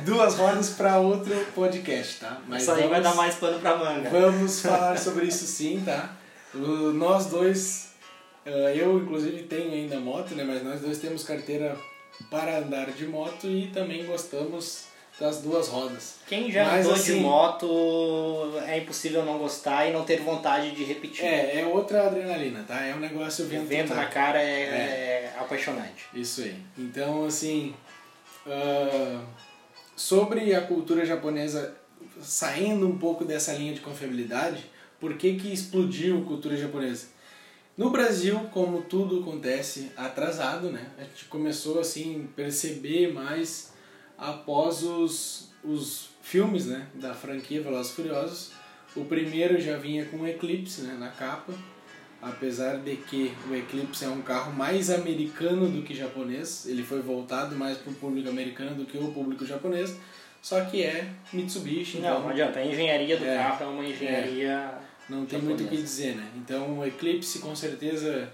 duas 0.05 0.35
rodas 0.35 0.69
para 0.71 0.97
outro 0.97 1.35
podcast, 1.53 2.21
tá? 2.21 2.37
Isso 2.57 2.71
aí 2.71 2.79
vai 2.87 3.01
vamos- 3.01 3.03
dar 3.03 3.15
mais 3.15 3.35
pano 3.35 3.59
pra 3.59 3.75
manga. 3.77 4.09
Vamos 4.09 4.61
falar 4.61 4.97
sobre 4.97 5.25
isso 5.27 5.45
sim, 5.45 5.83
tá? 5.85 6.09
O- 6.55 6.93
nós 6.93 7.25
dois, 7.27 7.93
eh, 8.45 8.73
eu 8.77 8.97
inclusive 8.99 9.43
tenho 9.43 9.71
ainda 9.71 9.99
moto, 9.99 10.33
né? 10.35 10.43
Mas 10.43 10.63
nós 10.63 10.81
dois 10.81 10.97
temos 10.99 11.23
carteira 11.23 11.77
para 12.29 12.59
andar 12.59 12.91
de 12.91 13.05
moto 13.07 13.45
e 13.47 13.67
também 13.73 14.05
gostamos 14.05 14.85
das 15.19 15.41
duas 15.41 15.67
rodas. 15.69 16.15
Quem 16.27 16.51
já 16.51 16.65
Mas, 16.65 16.85
andou 16.85 16.93
de 16.95 16.99
assim- 17.11 17.19
moto 17.21 18.53
é 18.67 18.77
impossível 18.79 19.23
não 19.25 19.37
gostar 19.37 19.85
e 19.87 19.93
não 19.93 20.03
ter 20.03 20.19
vontade 20.21 20.71
de 20.71 20.83
repetir. 20.83 21.23
É, 21.25 21.61
é 21.61 21.65
outra 21.65 22.07
adrenalina, 22.07 22.63
tá? 22.67 22.81
É 22.83 22.93
um 22.93 22.99
negócio 22.99 23.45
o 23.45 23.47
vento, 23.47 23.65
vento 23.67 23.93
na 23.93 24.05
cara 24.07 24.41
é, 24.41 25.31
é 25.31 25.33
apaixonante. 25.39 26.05
Isso 26.13 26.41
aí. 26.41 26.55
Então, 26.77 27.25
assim, 27.25 27.73
ah, 28.45 29.21
sobre 29.95 30.53
a 30.53 30.61
cultura 30.61 31.05
japonesa, 31.05 31.75
saindo 32.21 32.87
um 32.87 32.97
pouco 32.97 33.23
dessa 33.25 33.53
linha 33.53 33.73
de 33.73 33.79
confiabilidade, 33.79 34.65
por 34.99 35.15
que 35.15 35.35
que 35.35 35.51
explodiu 35.51 36.19
a 36.21 36.25
cultura 36.25 36.55
japonesa? 36.55 37.07
No 37.77 37.89
Brasil, 37.89 38.39
como 38.51 38.83
tudo 38.83 39.19
acontece 39.19 39.91
atrasado, 39.97 40.69
né? 40.69 40.87
A 40.97 41.03
gente 41.03 41.25
começou 41.25 41.79
assim 41.79 42.29
perceber 42.35 43.11
mais 43.13 43.73
após 44.17 44.81
os, 44.83 45.49
os 45.63 46.09
filmes, 46.21 46.65
né, 46.67 46.87
da 46.95 47.13
franquia 47.13 47.61
Velozes 47.61 47.91
e 47.91 47.95
Furiosos. 47.95 48.51
O 48.95 49.03
primeiro 49.03 49.59
já 49.59 49.75
vinha 49.77 50.05
com 50.05 50.17
o 50.17 50.27
Eclipse, 50.27 50.81
né, 50.83 50.95
na 50.97 51.09
capa. 51.09 51.53
Apesar 52.21 52.77
de 52.77 52.95
que 52.95 53.31
o 53.49 53.53
Eclipse 53.53 54.05
é 54.05 54.07
um 54.07 54.21
carro 54.21 54.53
mais 54.53 54.89
americano 54.89 55.67
do 55.69 55.83
que 55.83 55.93
japonês, 55.93 56.65
ele 56.65 56.81
foi 56.81 57.01
voltado 57.01 57.55
mais 57.55 57.77
para 57.77 57.91
o 57.91 57.95
público 57.95 58.29
americano 58.29 58.73
do 58.73 58.85
que 58.85 58.97
o 58.97 59.11
público 59.11 59.45
japonês, 59.45 59.95
só 60.41 60.63
que 60.65 60.81
é 60.81 61.07
Mitsubishi, 61.33 61.97
Não, 61.97 62.07
então 62.09 62.21
não 62.21 62.29
adianta. 62.29 62.59
A 62.59 62.65
engenharia 62.65 63.17
do 63.17 63.25
É. 63.25 63.35
carro 63.35 63.63
é 63.65 63.67
uma 63.67 63.85
engenharia. 63.85 64.73
Não 65.09 65.25
tem 65.25 65.39
muito 65.41 65.63
o 65.63 65.67
que 65.67 65.77
dizer, 65.77 66.15
né? 66.15 66.27
Então 66.37 66.79
o 66.79 66.85
Eclipse 66.85 67.39
com 67.39 67.55
certeza 67.55 68.29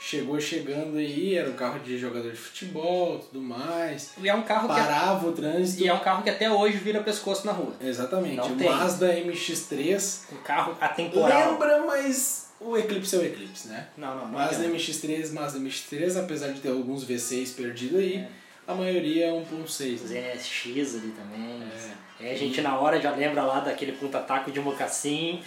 chegou 0.00 0.38
chegando 0.40 0.96
aí, 0.98 1.34
era 1.36 1.48
um 1.48 1.54
carro 1.54 1.78
de 1.78 1.96
jogador 1.96 2.30
de 2.30 2.36
futebol, 2.36 3.18
tudo 3.20 3.40
mais, 3.40 4.10
E 4.20 4.28
é 4.28 4.34
um 4.34 4.42
carro 4.42 4.68
que 4.68 4.74
parava 4.74 5.26
o 5.28 5.32
trânsito. 5.32 5.82
e 5.84 5.88
é 5.88 5.94
um 5.94 6.00
carro 6.00 6.22
que 6.22 6.28
até 6.30 6.50
hoje 6.50 6.76
vira 6.78 7.00
pescoço 7.02 7.46
na 7.46 7.52
rua. 7.52 7.72
Exatamente, 7.80 8.36
Não 8.36 8.52
o 8.52 8.56
tem. 8.56 8.68
Mazda 8.68 9.14
MX-3 9.14 10.20
Um 10.32 10.36
carro 10.42 10.76
atemporal. 10.80 11.52
lembra, 11.52 11.84
mas 11.86 12.48
o 12.60 12.76
Eclipse 12.76 13.14
é 13.14 13.18
o 13.18 13.24
Eclipse, 13.24 13.68
né? 13.68 13.86
Não, 13.96 14.14
não, 14.16 14.24
não. 14.26 14.32
Mazda 14.32 14.56
adianta. 14.64 14.76
MX-3, 14.76 15.32
Mazda 15.32 15.58
MX-3, 15.60 16.20
apesar 16.20 16.48
de 16.48 16.60
ter 16.60 16.70
alguns 16.70 17.04
V6 17.06 17.54
perdidos 17.54 17.98
aí, 17.98 18.16
É. 18.16 18.28
a 18.66 18.74
maioria 18.74 19.26
é 19.26 19.30
1.6. 19.30 19.94
Os 19.94 20.10
né? 20.10 20.34
NSX 20.34 20.94
ali 20.96 21.12
também. 21.12 21.62
É. 21.62 22.04
É, 22.20 22.32
a 22.32 22.36
gente 22.36 22.60
na 22.60 22.78
hora 22.78 23.00
já 23.00 23.14
lembra 23.14 23.44
lá 23.44 23.60
daquele 23.60 23.92
punta-taco 23.92 24.50
de 24.50 24.60
mocassim. 24.60 25.42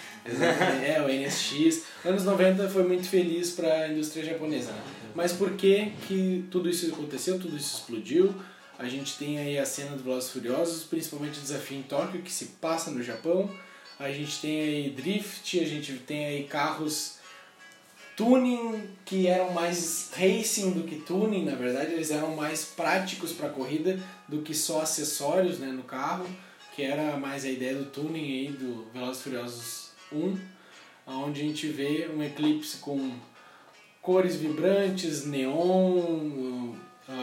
É, 0.86 1.02
o 1.02 1.08
NSX. 1.08 1.84
Anos 2.04 2.24
90 2.24 2.70
foi 2.70 2.84
muito 2.84 3.08
feliz 3.08 3.52
para 3.52 3.74
a 3.74 3.88
indústria 3.88 4.24
japonesa. 4.24 4.72
Né? 4.72 4.82
Mas 5.16 5.34
por 5.34 5.52
que, 5.54 5.92
que 6.08 6.46
tudo 6.52 6.70
isso 6.70 6.94
aconteceu, 6.94 7.40
tudo 7.40 7.56
isso 7.56 7.78
explodiu? 7.78 8.36
A 8.78 8.88
gente 8.88 9.18
tem 9.18 9.40
aí 9.40 9.58
a 9.58 9.66
cena 9.66 9.96
do 9.96 10.04
Velozes 10.04 10.30
e 10.30 10.34
Furiosos, 10.34 10.84
principalmente 10.84 11.40
o 11.40 11.42
desafio 11.42 11.80
em 11.80 11.84
Tóquio, 11.84 12.22
que 12.22 12.32
se 12.32 12.46
passa 12.62 12.92
no 12.92 13.02
Japão. 13.02 13.50
A 14.00 14.12
gente 14.12 14.40
tem 14.40 14.62
aí 14.62 14.90
drift, 14.92 15.60
a 15.60 15.66
gente 15.66 15.94
tem 15.94 16.26
aí 16.26 16.44
carros 16.44 17.17
tuning 18.18 18.90
que 19.06 19.28
eram 19.28 19.52
mais 19.52 20.12
racing 20.18 20.72
do 20.72 20.84
que 20.84 20.96
tuning, 20.96 21.46
na 21.46 21.56
verdade 21.56 21.94
eles 21.94 22.10
eram 22.10 22.36
mais 22.36 22.66
práticos 22.66 23.32
para 23.32 23.48
corrida 23.48 24.00
do 24.28 24.42
que 24.42 24.56
só 24.56 24.82
acessórios 24.82 25.60
né, 25.60 25.68
no 25.68 25.84
carro, 25.84 26.26
que 26.76 26.82
era 26.82 27.16
mais 27.16 27.46
a 27.46 27.50
ideia 27.50 27.76
do 27.76 27.86
tuning 27.86 28.24
aí 28.24 28.48
do 28.50 28.88
Velozes 28.92 29.22
Furiosos 29.22 29.92
1, 30.12 30.38
onde 31.06 31.42
a 31.42 31.44
gente 31.44 31.68
vê 31.68 32.10
um 32.14 32.24
Eclipse 32.24 32.78
com 32.78 33.12
cores 34.02 34.36
vibrantes, 34.36 35.26
neon, 35.26 36.74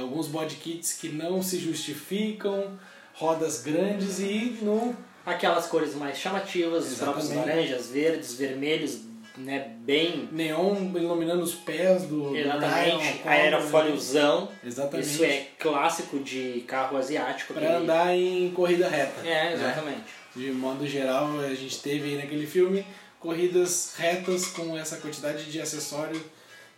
alguns 0.01 0.29
body 0.29 0.55
kits 0.55 0.95
que 0.95 1.09
não 1.09 1.43
se 1.43 1.59
justificam, 1.59 2.79
rodas 3.15 3.63
grandes 3.63 4.21
e 4.21 4.59
no 4.63 4.97
Aquelas 5.27 5.67
cores 5.67 5.95
mais 5.95 6.19
chamativas, 6.19 6.93
os 6.93 6.99
próprios 6.99 7.31
laranjas, 7.31 7.87
verdes, 7.89 8.35
vermelhos, 8.35 9.01
né, 9.37 9.73
bem 9.81 10.29
Neon 10.31 10.77
iluminando 10.97 11.43
os 11.43 11.55
pés 11.55 12.05
do, 12.05 12.37
exatamente 12.37 12.85
Ryan, 12.85 12.97
Ocon, 13.15 13.29
aerofóliozão. 13.29 14.41
né? 14.47 14.49
Exatamente. 14.65 15.07
Isso 15.09 15.25
é 15.25 15.47
clássico 15.59 16.19
de 16.21 16.65
carro 16.69 16.97
asiático. 16.97 17.53
Pra 17.53 17.63
aquele- 17.63 17.83
andar 17.83 18.17
em 18.17 18.51
corrida 18.51 18.89
reta. 18.89 19.21
É, 19.27 19.45
né? 19.47 19.53
exatamente. 19.55 20.05
De 20.37 20.51
modo 20.53 20.87
geral, 20.87 21.39
a 21.41 21.55
gente 21.55 21.81
teve 21.81 22.11
aí 22.11 22.17
naquele 22.17 22.47
filme 22.47 22.85
corridas 23.21 23.95
retas 23.97 24.47
com 24.49 24.77
essa 24.77 24.97
quantidade 24.99 25.45
de 25.51 25.61
acessório 25.61 26.21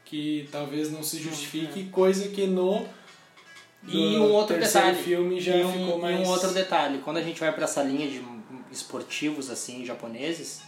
que 0.04 0.48
talvez 0.52 0.90
não 0.92 1.02
se 1.02 1.18
justifique, 1.18 1.84
coisa 1.90 2.28
que 2.28 2.46
no 2.46 2.86
E 3.88 4.16
um 4.18 4.32
outro 4.32 4.58
detalhe. 4.58 4.96
filme 4.96 5.40
já 5.40 5.56
e 5.56 5.64
um, 5.64 5.72
ficou 5.72 5.98
mais 5.98 6.18
e 6.18 6.22
um 6.22 6.26
outro 6.28 6.50
detalhe. 6.52 6.98
Quando 6.98 7.16
a 7.18 7.22
gente 7.22 7.38
vai 7.40 7.52
pra 7.52 7.64
essa 7.64 7.82
linha 7.82 8.08
de 8.08 8.22
esportivos 8.70 9.50
assim 9.50 9.84
japoneses, 9.84 10.60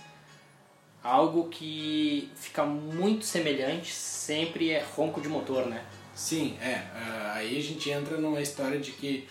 algo 1.03 1.49
que 1.49 2.31
fica 2.37 2.65
muito 2.65 3.25
semelhante 3.25 3.93
sempre 3.93 4.71
é 4.71 4.83
ronco 4.97 5.21
de 5.21 5.29
motor, 5.29 5.67
né? 5.67 5.83
Sim, 6.15 6.57
é. 6.61 6.83
ah, 6.95 7.33
Aí 7.37 7.57
a 7.59 7.63
gente 7.63 7.89
entra 7.91 8.17
numa 8.19 8.41
história 8.41 8.79
de 8.81 8.91
que 8.93 9.29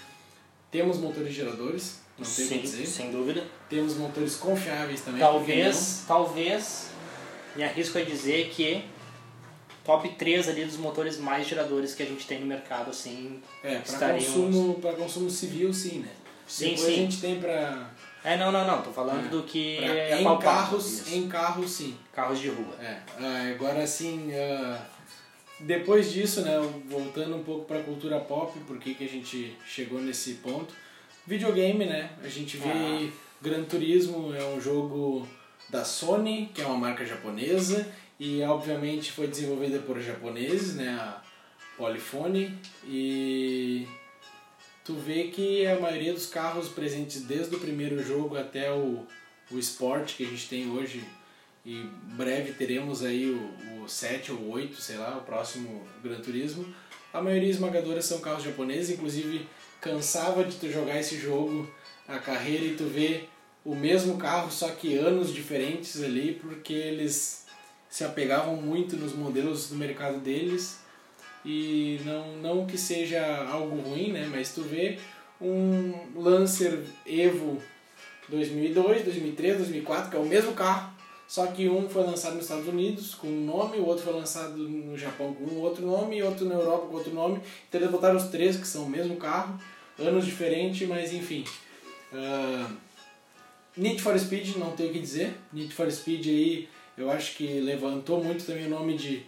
temos 0.71 0.97
motores 0.97 1.33
geradores, 1.33 1.99
não 2.17 2.25
tem 2.25 2.45
o 2.45 2.47
que 2.49 2.53
Sim, 2.55 2.59
dizer. 2.61 2.85
sem 2.87 3.11
dúvida. 3.11 3.45
Temos 3.69 3.95
motores 3.95 4.35
confiáveis 4.37 5.01
também. 5.01 5.19
Talvez, 5.19 6.03
talvez, 6.07 6.89
me 7.55 7.63
arrisco 7.63 7.97
a 7.97 8.01
dizer 8.01 8.49
que 8.49 8.83
top 9.83 10.09
3 10.15 10.47
ali 10.49 10.65
dos 10.65 10.77
motores 10.77 11.17
mais 11.17 11.47
geradores 11.47 11.93
que 11.93 12.03
a 12.03 12.05
gente 12.05 12.25
tem 12.25 12.39
no 12.39 12.45
mercado, 12.45 12.89
assim. 12.89 13.41
É, 13.63 13.75
para 13.79 13.93
Estaríamos- 13.93 14.25
consumo, 14.27 14.73
pra 14.75 14.93
consumo 14.93 15.29
civil, 15.29 15.73
sim, 15.73 15.99
né? 15.99 16.09
Sim, 16.47 16.69
Depois 16.69 16.87
sim. 16.87 16.93
a 16.93 16.95
gente 16.95 17.19
tem 17.21 17.39
para 17.39 17.89
É, 18.23 18.37
não, 18.37 18.51
não, 18.51 18.65
não, 18.65 18.81
tô 18.81 18.91
falando 18.91 19.29
do 19.29 19.43
que 19.43 19.77
é 19.77 20.19
em 20.19 20.23
palpável, 20.23 20.51
carros, 20.53 20.91
isso. 20.91 21.15
em 21.15 21.27
carros, 21.27 21.71
sim. 21.71 21.97
carros 22.13 22.39
de 22.39 22.49
rua. 22.49 22.75
É, 22.81 22.99
ah, 23.19 23.51
agora 23.53 23.83
assim, 23.83 24.31
ah, 24.33 24.79
depois 25.59 26.11
disso, 26.11 26.41
né, 26.41 26.59
voltando 26.89 27.35
um 27.35 27.43
pouco 27.43 27.65
para 27.65 27.81
cultura 27.81 28.19
pop, 28.19 28.57
por 28.61 28.77
que 28.77 28.93
que 28.93 29.05
a 29.05 29.09
gente 29.09 29.55
chegou 29.65 30.01
nesse 30.01 30.35
ponto? 30.35 30.73
Videogame, 31.25 31.85
né? 31.85 32.11
A 32.23 32.27
gente 32.27 32.57
vê 32.57 32.69
Ah. 32.69 33.11
Gran 33.41 33.63
Turismo 33.63 34.33
é 34.33 34.43
um 34.45 34.59
jogo 34.59 35.27
da 35.69 35.85
Sony, 35.85 36.49
que 36.53 36.61
é 36.61 36.65
uma 36.65 36.77
marca 36.77 37.05
japonesa 37.05 37.87
e 38.19 38.41
obviamente 38.41 39.11
foi 39.11 39.27
desenvolvida 39.27 39.79
por 39.79 39.99
japoneses, 40.01 40.75
né, 40.75 40.89
a 40.99 41.21
Polyphony 41.77 42.57
e 42.85 43.87
tu 44.87 44.93
vê 44.93 45.25
que 45.25 45.67
a 45.67 45.77
maioria 45.77 46.13
dos 46.13 46.27
carros 46.27 46.69
presentes 46.69 47.21
desde 47.23 47.53
o 47.53 47.59
primeiro 47.59 48.01
jogo 48.01 48.37
até 48.37 48.71
o, 48.71 49.05
o 49.51 49.59
Sport 49.59 50.15
que 50.15 50.23
a 50.23 50.27
gente 50.27 50.47
tem 50.47 50.71
hoje 50.71 51.03
e 51.65 51.83
breve 52.15 52.53
teremos 52.53 53.03
aí 53.03 53.29
o, 53.29 53.83
o 53.83 53.89
7 53.89 54.31
ou 54.31 54.49
8, 54.51 54.79
sei 54.79 54.95
lá, 54.95 55.17
o 55.17 55.25
próximo 55.25 55.85
Gran 56.01 56.21
Turismo. 56.21 56.73
A 57.13 57.21
maioria 57.21 57.49
esmagadora 57.49 58.01
são 58.01 58.21
carros 58.21 58.43
japoneses, 58.43 58.91
inclusive 58.91 59.45
cansava 59.81 60.45
de 60.45 60.55
tu 60.55 60.71
jogar 60.71 60.97
esse 60.97 61.17
jogo, 61.17 61.69
a 62.07 62.17
carreira, 62.17 62.63
e 62.63 62.77
tu 62.77 62.85
ver 62.85 63.29
o 63.65 63.75
mesmo 63.75 64.17
carro, 64.17 64.49
só 64.49 64.69
que 64.69 64.97
anos 64.97 65.33
diferentes 65.33 66.01
ali, 66.01 66.39
porque 66.41 66.71
eles 66.71 67.45
se 67.89 68.05
apegavam 68.05 68.55
muito 68.55 68.95
nos 68.95 69.13
modelos 69.13 69.67
do 69.67 69.75
mercado 69.75 70.21
deles 70.21 70.79
e 71.47 72.01
não, 72.03 72.35
não 72.37 72.65
que 72.65 72.77
seja 72.77 73.25
algo 73.49 73.77
ruim, 73.79 74.11
né? 74.11 74.27
Mas 74.29 74.53
tu 74.53 74.63
vê 74.63 74.99
um 75.39 75.93
Lancer 76.13 76.83
Evo 77.05 77.61
2002, 78.27 79.05
2003, 79.05 79.57
2004, 79.59 80.11
que 80.11 80.17
é 80.17 80.19
o 80.19 80.25
mesmo 80.25 80.51
carro, 80.51 80.93
só 81.25 81.47
que 81.47 81.69
um 81.69 81.87
foi 81.87 82.03
lançado 82.03 82.33
nos 82.33 82.43
Estados 82.43 82.67
Unidos 82.67 83.15
com 83.15 83.27
um 83.27 83.45
nome, 83.45 83.77
o 83.77 83.85
outro 83.85 84.03
foi 84.03 84.13
lançado 84.13 84.57
no 84.57 84.97
Japão 84.97 85.33
com 85.33 85.45
um 85.45 85.59
outro 85.59 85.85
nome 85.85 86.17
e 86.17 86.23
outro 86.23 86.45
na 86.45 86.55
Europa 86.55 86.87
com 86.87 86.95
outro 86.95 87.13
nome. 87.13 87.39
Então 87.69 87.79
eles 87.79 87.91
botaram 87.91 88.17
os 88.17 88.25
três 88.25 88.57
que 88.57 88.67
são 88.67 88.83
o 88.83 88.89
mesmo 88.89 89.15
carro, 89.15 89.57
anos 89.97 90.25
diferentes, 90.25 90.85
mas 90.85 91.13
enfim. 91.13 91.45
Ah, 92.13 92.69
Need 93.77 94.01
for 94.01 94.19
Speed, 94.19 94.57
não 94.57 94.71
tenho 94.71 94.89
o 94.89 94.93
que 94.93 94.99
dizer. 94.99 95.33
Need 95.53 95.73
for 95.73 95.89
Speed 95.89 96.27
aí, 96.27 96.69
eu 96.97 97.09
acho 97.09 97.37
que 97.37 97.61
levantou 97.61 98.21
muito 98.21 98.45
também 98.45 98.65
o 98.65 98.69
nome 98.69 98.97
de 98.97 99.23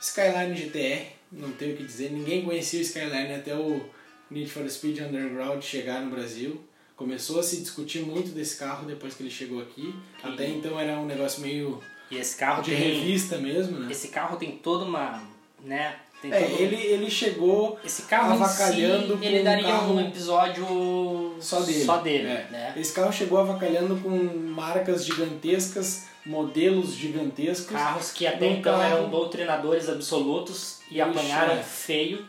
Skyline 0.00 0.56
GTR, 0.56 1.17
não 1.32 1.52
tenho 1.52 1.74
o 1.74 1.76
que 1.76 1.84
dizer. 1.84 2.10
Ninguém 2.10 2.44
conhecia 2.44 2.78
o 2.80 2.82
Skyline 2.82 3.34
até 3.34 3.54
o 3.54 3.84
Need 4.30 4.50
for 4.50 4.68
Speed 4.68 4.98
Underground 5.00 5.62
chegar 5.62 6.00
no 6.02 6.10
Brasil. 6.10 6.60
Começou 6.96 7.38
a 7.38 7.42
se 7.42 7.58
discutir 7.60 8.00
muito 8.00 8.30
desse 8.30 8.56
carro 8.56 8.86
depois 8.86 9.14
que 9.14 9.22
ele 9.22 9.30
chegou 9.30 9.60
aqui. 9.62 9.94
Que- 10.20 10.26
Até 10.28 10.48
então 10.48 10.78
era 10.80 10.98
um 10.98 11.06
negócio 11.06 11.40
meio 11.42 11.80
E 12.10 12.16
esse 12.16 12.36
carro 12.36 12.62
de 12.62 12.70
tem. 12.72 12.80
revista 12.80 13.38
mesmo, 13.38 13.78
né? 13.78 13.88
Esse 13.92 14.08
carro 14.08 14.36
tem 14.36 14.56
toda 14.58 14.84
uma. 14.84 15.22
né? 15.62 15.96
Tem 16.20 16.32
É, 16.32 16.40
todo- 16.42 16.60
ele, 16.60 16.74
ele 16.76 17.10
chegou 17.10 17.78
Esse 17.84 18.02
carro 18.02 18.32
avacalhando 18.32 19.12
si, 19.14 19.18
com 19.18 19.24
ele 19.24 19.40
um 19.40 19.44
daria 19.44 19.64
carro 19.68 19.94
um 19.94 20.00
episódio 20.00 21.36
só 21.40 21.60
dele. 21.60 21.84
Só 21.84 21.96
dele, 21.98 22.26
É. 22.28 22.48
né? 22.50 22.74
Esse 22.76 22.92
carro 22.92 23.12
chegou 23.12 23.38
avacalhando 23.38 23.96
com 24.00 24.10
marcas 24.50 25.04
gigantescas, 25.04 26.06
modelos 26.26 26.94
gigantescos. 26.94 27.70
Carros 27.76 28.10
que 28.12 28.26
até 28.26 28.46
Um 28.46 28.52
então 28.54 28.78
carro- 28.78 28.96
eram 28.96 29.10
doutrinadores 29.10 29.88
absolutos 29.88 30.78
e 30.90 30.94
Ixi, 30.98 31.00
apanharam 31.02 31.54
é. 31.54 31.62
feio 31.62 32.24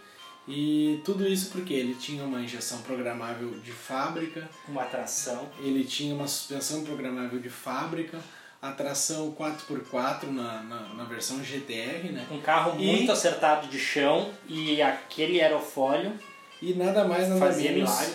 E 0.51 0.99
tudo 1.05 1.27
isso 1.27 1.51
porque 1.51 1.73
ele 1.75 1.93
tinha 1.93 2.23
uma 2.23 2.41
injeção 2.41 2.79
programável 2.79 3.51
de 3.59 3.71
fábrica, 3.71 4.49
uma 4.67 4.81
atração. 4.81 5.47
ele 5.59 5.83
tinha 5.83 6.13
uma 6.15 6.27
suspensão 6.27 6.83
programável 6.83 7.39
de 7.39 7.49
fábrica, 7.51 8.17
a 8.61 8.71
tração 8.71 9.31
4x4 9.39 10.27
na, 10.31 10.61
na, 10.63 10.79
na 10.93 11.03
versão 11.05 11.41
GTR, 11.43 12.11
né? 12.11 12.27
Um 12.29 12.41
carro 12.41 12.79
E- 12.79 12.85
muito 12.85 13.11
acertado 13.11 13.67
de 13.67 13.79
chão 13.79 14.31
e 14.47 14.81
aquele 14.81 15.41
aerofólio 15.41 16.13
E 16.61 16.73
nada 16.73 17.05
mais 17.05 17.27
nada 17.29 17.39
fazia 17.39 17.71
menos 17.71 17.89
milagre. 17.89 18.13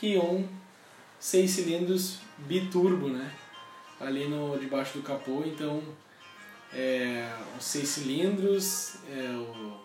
que 0.00 0.18
um 0.18 0.48
6 1.20 1.50
cilindros 1.50 2.18
biturbo, 2.38 3.08
né? 3.08 3.30
Ali 4.00 4.26
no 4.26 4.58
debaixo 4.58 4.98
do 4.98 5.02
capô, 5.04 5.44
então 5.46 5.80
é, 6.72 7.28
os 7.56 7.64
6 7.64 7.88
cilindros, 7.88 8.96
é, 9.08 9.28
o, 9.36 9.76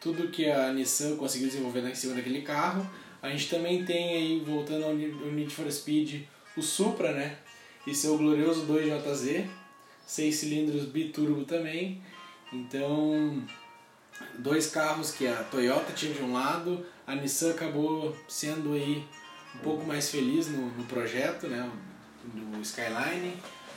tudo 0.00 0.28
que 0.28 0.50
a 0.50 0.72
Nissan 0.72 1.16
conseguiu 1.16 1.48
desenvolver 1.48 1.86
em 1.86 1.94
cima 1.94 2.14
daquele 2.14 2.40
carro. 2.40 2.88
A 3.20 3.28
gente 3.28 3.50
também 3.50 3.84
tem 3.84 4.14
aí, 4.14 4.40
voltando 4.46 4.86
ao 4.86 4.94
Need 4.94 5.12
ao 5.22 5.30
Need 5.30 5.54
for 5.54 5.70
Speed, 5.70 6.22
o 6.56 6.62
Supra, 6.62 7.12
né? 7.12 7.36
E 7.86 7.94
seu 7.94 8.16
glorioso 8.16 8.66
2JZ, 8.66 9.46
6 10.06 10.34
cilindros 10.34 10.84
biturbo 10.84 11.44
também. 11.44 12.02
Então, 12.52 13.42
dois 14.38 14.68
carros 14.68 15.12
que 15.12 15.26
a 15.26 15.42
Toyota 15.44 15.92
tinha 15.92 16.12
de 16.12 16.22
um 16.22 16.32
lado, 16.32 16.84
a 17.06 17.14
Nissan 17.14 17.52
acabou 17.52 18.14
sendo 18.28 18.74
aí 18.74 19.04
um 19.54 19.58
pouco 19.58 19.84
mais 19.84 20.10
feliz 20.10 20.48
no, 20.48 20.66
no 20.66 20.84
projeto, 20.84 21.46
né, 21.46 21.70
do 22.24 22.60
Skyline. 22.60 23.34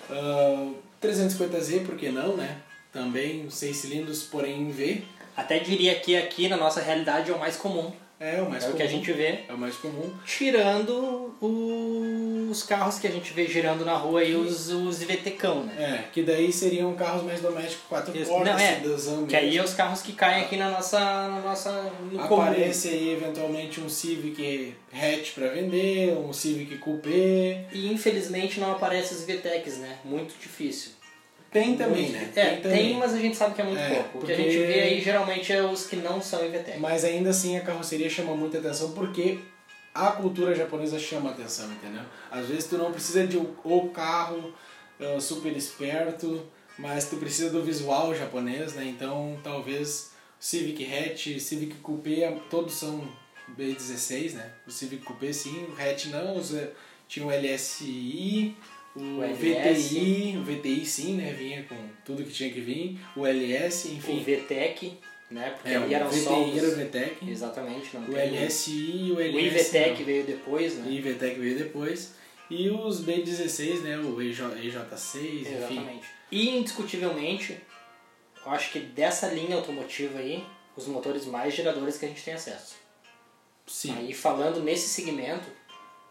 Ah, 0.09 0.73
350Z, 1.01 1.85
por 1.85 1.95
que 1.95 2.09
não, 2.09 2.37
né? 2.37 2.61
Também 2.91 3.49
seis 3.49 3.77
cilindros, 3.77 4.23
porém 4.23 4.61
em 4.61 4.71
V. 4.71 5.03
Até 5.35 5.59
diria 5.59 5.99
que 5.99 6.15
aqui 6.15 6.47
na 6.47 6.57
nossa 6.57 6.79
realidade 6.79 7.31
é 7.31 7.33
o 7.33 7.39
mais 7.39 7.57
comum. 7.57 7.91
É 8.19 8.41
o 8.41 8.49
mais 8.49 8.63
é 8.63 8.67
comum. 8.67 8.73
o 8.73 8.77
que 8.77 8.83
a 8.83 8.87
gente 8.87 9.11
vê. 9.11 9.39
É 9.49 9.53
o 9.53 9.57
mais 9.57 9.75
comum. 9.75 10.09
Tirando 10.25 11.33
o- 11.41 12.47
os 12.49 12.63
carros 12.63 12.99
que 12.99 13.07
a 13.07 13.11
gente 13.11 13.33
vê 13.33 13.47
girando 13.47 13.83
na 13.83 13.95
rua 13.95 14.23
e 14.23 14.35
os, 14.35 14.69
os 14.69 15.01
IVTcão, 15.01 15.63
né? 15.65 15.73
É, 15.77 16.11
que 16.11 16.21
daí 16.21 16.53
seriam 16.53 16.93
carros 16.95 17.23
mais 17.23 17.41
domésticos, 17.41 17.85
quatro 17.89 18.15
Isso. 18.15 18.29
portas, 18.29 18.53
Não, 18.53 18.59
é, 18.59 18.75
sedãzão 18.75 19.25
Que 19.25 19.35
aí 19.35 19.57
é 19.57 19.63
os 19.63 19.73
carros 19.73 20.01
que 20.01 20.13
caem 20.13 20.43
aqui 20.45 20.55
na 20.55 20.69
nossa. 20.69 20.99
Na 20.99 21.41
nossa 21.41 21.71
no 22.11 22.19
comum. 22.27 22.41
Aparece 22.43 22.89
aí 22.89 23.13
eventualmente 23.13 23.81
um 23.81 23.89
Civic 23.89 24.73
hatch 24.93 25.31
para 25.33 25.47
vender, 25.49 26.15
um 26.15 26.31
Civic 26.31 26.77
Coupé. 26.77 27.65
E 27.73 27.91
infelizmente 27.91 28.59
não 28.59 28.71
aparece 28.71 29.13
os 29.15 29.23
VTECs, 29.25 29.77
né? 29.79 29.97
Muito 30.05 30.33
difícil. 30.39 30.91
Tem 31.53 31.77
também, 31.77 32.09
né? 32.09 32.31
É, 32.35 32.45
tem, 32.55 32.61
também. 32.61 32.93
mas 32.95 33.13
a 33.13 33.17
gente 33.19 33.37
sabe 33.37 33.53
que 33.55 33.61
é 33.61 33.63
muito 33.63 33.79
É, 33.79 33.89
pouco. 33.95 34.17
O 34.17 34.25
que 34.25 34.33
a 34.33 34.35
porque- 34.35 34.51
gente 34.51 34.65
vê 34.65 34.79
aí 34.81 34.99
geralmente 35.01 35.53
é 35.53 35.63
os 35.63 35.85
que 35.85 35.95
não 35.95 36.19
são 36.21 36.43
IVTEC. 36.45 36.79
Mas 36.79 37.05
ainda 37.05 37.29
assim 37.29 37.55
a 37.57 37.61
carroceria 37.61 38.09
chama 38.09 38.35
muita 38.35 38.57
atenção 38.57 38.91
porque 38.93 39.39
a 39.93 40.07
cultura 40.11 40.55
japonesa 40.55 40.97
chama 40.97 41.29
atenção, 41.29 41.71
entendeu? 41.71 42.01
Às 42.31 42.47
vezes 42.47 42.65
tu 42.65 42.77
não 42.77 42.91
precisa 42.91 43.25
de 43.27 43.37
o 43.37 43.89
carro 43.93 44.53
eh, 44.99 45.19
super 45.19 45.55
esperto, 45.55 46.43
mas 46.77 47.05
tu 47.09 47.17
precisa 47.17 47.51
do 47.51 47.63
visual 47.63 48.15
japonês, 48.15 48.73
né? 48.73 48.83
Então 48.85 49.37
talvez 49.43 50.11
Civic 50.39 50.83
Hatch, 50.91 51.39
Civic 51.39 51.75
Coupé, 51.75 52.35
todos 52.49 52.73
são 52.73 53.07
B16, 53.57 54.33
né? 54.33 54.49
O 54.67 54.71
Civic 54.71 55.03
Coupé 55.03 55.31
sim, 55.31 55.67
o 55.69 55.73
Hatch 55.79 56.05
não, 56.07 56.37
eh, 56.39 56.69
tinha 57.07 57.25
o 57.27 57.31
LSI, 57.31 58.55
o, 58.95 59.19
O. 59.19 59.33
VTI, 59.35 60.37
o 60.37 60.43
VTI 60.43 60.85
sim, 60.85 61.15
né? 61.15 61.31
Vinha 61.33 61.63
com 61.63 61.75
tudo 62.05 62.23
que 62.23 62.31
tinha 62.31 62.51
que 62.51 62.61
vir, 62.61 62.99
o 63.15 63.25
LS, 63.25 63.87
enfim. 63.91 64.19
O 64.19 64.23
VTEC, 64.23 64.99
né? 65.31 65.49
Porque 65.51 65.69
É, 65.69 65.75
ali 65.77 65.93
o 65.93 65.95
eram 65.95 66.11
só 66.11 66.41
VTI 66.43 66.51
os... 66.51 66.57
era 66.57 66.67
o 66.67 66.85
VTEC. 66.87 67.29
Exatamente, 67.29 67.89
não 67.97 68.07
O. 68.07 68.11
LSI 68.11 68.71
e 69.07 69.11
o 69.11 69.15
O 69.15 69.19
LS. 69.21 69.59
IVTEC 69.59 69.99
não. 69.99 70.05
veio 70.05 70.23
depois, 70.25 70.75
né? 70.77 70.85
O 70.87 70.91
IVTEC 70.91 71.39
veio 71.39 71.57
depois. 71.57 72.13
E 72.49 72.69
os 72.69 73.03
B16, 73.03 73.81
né? 73.81 73.97
O 73.97 74.21
EJ, 74.21 74.39
EJ6, 74.41 75.17
enfim. 75.41 75.55
Exatamente. 75.55 76.07
E 76.31 76.49
indiscutivelmente, 76.57 77.57
eu 78.45 78.51
acho 78.51 78.71
que 78.71 78.79
dessa 78.79 79.27
linha 79.27 79.55
automotiva 79.55 80.19
aí, 80.19 80.43
os 80.75 80.85
motores 80.87 81.25
mais 81.25 81.53
geradores 81.55 81.97
que 81.97 82.05
a 82.05 82.09
gente 82.09 82.23
tem 82.23 82.33
acesso. 82.33 82.75
Sim. 83.65 83.95
Aí 83.97 84.13
falando 84.13 84.61
nesse 84.61 84.89
segmento, 84.89 85.47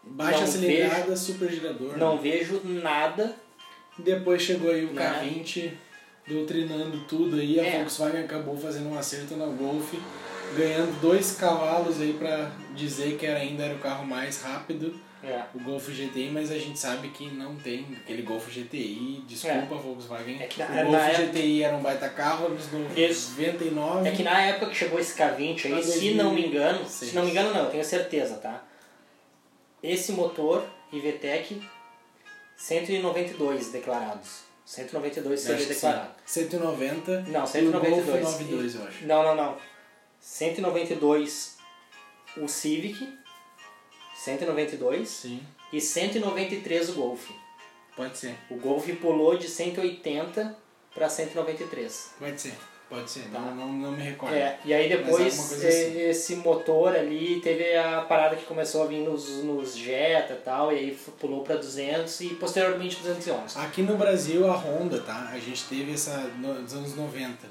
Baixa 0.05 0.39
não 0.41 0.47
cilindrada, 0.47 1.15
super 1.15 1.49
gerador. 1.51 1.97
não 1.97 2.15
né? 2.15 2.21
vejo 2.21 2.61
nada. 2.63 3.35
Depois 3.97 4.41
chegou 4.41 4.71
aí 4.71 4.85
o 4.85 4.93
Né? 4.93 5.21
K20 5.23 5.71
doutrinando 6.27 6.99
tudo 7.07 7.37
aí. 7.37 7.59
A 7.59 7.65
É. 7.65 7.77
Volkswagen 7.77 8.23
acabou 8.23 8.57
fazendo 8.57 8.89
um 8.89 8.97
acerto 8.97 9.35
na 9.35 9.45
Golf, 9.45 9.93
ganhando 10.57 10.99
dois 11.01 11.33
cavalos 11.33 11.99
aí 12.01 12.13
pra 12.13 12.51
dizer 12.75 13.17
que 13.17 13.25
era- 13.25 13.39
ainda 13.39 13.63
era 13.65 13.75
o 13.75 13.79
carro 13.79 14.05
mais 14.05 14.41
rápido, 14.41 14.93
É. 15.23 15.41
o 15.53 15.59
Golf 15.59 15.89
GTI, 15.89 16.29
mas 16.31 16.51
a 16.51 16.57
gente 16.57 16.77
sabe 16.79 17.09
que 17.09 17.27
não 17.27 17.55
tem 17.55 17.85
aquele 18.03 18.21
Golf 18.23 18.49
GTI. 18.49 19.23
Desculpa, 19.27 19.75
Volkswagen. 19.75 20.41
É 20.41 20.47
que 20.47 20.59
na- 20.59 20.65
o 20.67 20.73
na 20.75 20.83
Golf 20.83 20.95
época- 21.01 21.23
GTI 21.27 21.63
era 21.63 21.75
um 21.77 21.81
baita 21.81 22.09
carro 22.09 22.49
nos 22.49 22.65
Isso. 22.97 23.31
99. 23.31 24.07
É 24.09 24.11
que 24.11 24.23
na 24.23 24.41
época 24.41 24.67
que 24.71 24.75
chegou 24.77 24.99
esse 24.99 25.15
K20 25.15 25.65
aí, 25.67 25.83
se 25.83 26.13
não 26.15 26.33
me 26.33 26.47
engano, 26.47 26.79
2006. 26.79 27.09
se 27.11 27.15
não 27.15 27.23
me 27.25 27.31
engano 27.31 27.53
não, 27.53 27.65
eu 27.65 27.69
tenho 27.71 27.83
certeza, 27.83 28.35
tá? 28.35 28.63
Esse 29.83 30.13
motor 30.13 30.65
IVTEC 30.91 31.61
192 32.55 33.71
declarados. 33.71 34.43
192 34.65 35.39
Acho 35.39 35.47
seria 35.49 35.65
declarado. 35.73 36.11
sim. 36.25 36.41
190. 36.49 37.21
Não, 37.23 37.41
E 37.41 37.43
o 37.43 37.47
192. 37.47 38.05
Golf 38.05 38.23
92, 38.23 38.75
eu 38.75 38.83
acho. 38.87 39.05
Não, 39.05 39.23
não, 39.23 39.35
não. 39.35 39.57
192 40.21 41.57
o 42.37 42.47
Civic, 42.47 43.13
192 44.15 45.09
Sim, 45.09 45.43
e 45.71 45.81
193 45.81 46.89
o 46.89 46.93
Golf. 46.93 47.29
pode 47.95 48.17
ser. 48.17 48.35
O 48.49 48.55
Golf 48.55 48.87
pulou 49.01 49.37
de 49.37 49.47
180 49.49 50.57
para 50.93 51.09
193. 51.09 52.11
Pode 52.17 52.41
ser. 52.41 52.53
Pode 52.93 53.09
ser. 53.09 53.23
Tá. 53.31 53.39
Não, 53.39 53.55
não, 53.55 53.73
não 53.73 53.91
me 53.91 54.03
recordo. 54.03 54.35
É, 54.35 54.59
e 54.63 54.71
aí 54.71 54.87
depois 54.87 55.39
assim. 55.39 55.99
esse 55.99 56.35
motor 56.35 56.95
ali 56.95 57.41
teve 57.41 57.75
a 57.75 58.01
parada 58.01 58.35
que 58.35 58.45
começou 58.45 58.83
a 58.83 58.85
vir 58.85 58.99
nos, 58.99 59.43
nos 59.43 59.75
Jetta 59.75 60.33
e 60.33 60.37
tal, 60.37 60.71
e 60.71 60.75
aí 60.77 60.97
pulou 61.19 61.43
para 61.43 61.55
200 61.55 62.21
e 62.21 62.29
posteriormente 62.35 62.97
211. 62.97 63.57
Aqui 63.57 63.81
no 63.81 63.97
Brasil, 63.97 64.47
a 64.47 64.55
Honda, 64.55 64.99
tá? 65.01 65.31
A 65.33 65.39
gente 65.39 65.63
teve 65.63 65.91
essa 65.93 66.15
no- 66.37 66.61
nos 66.61 66.73
anos 66.75 66.95
90. 66.95 67.47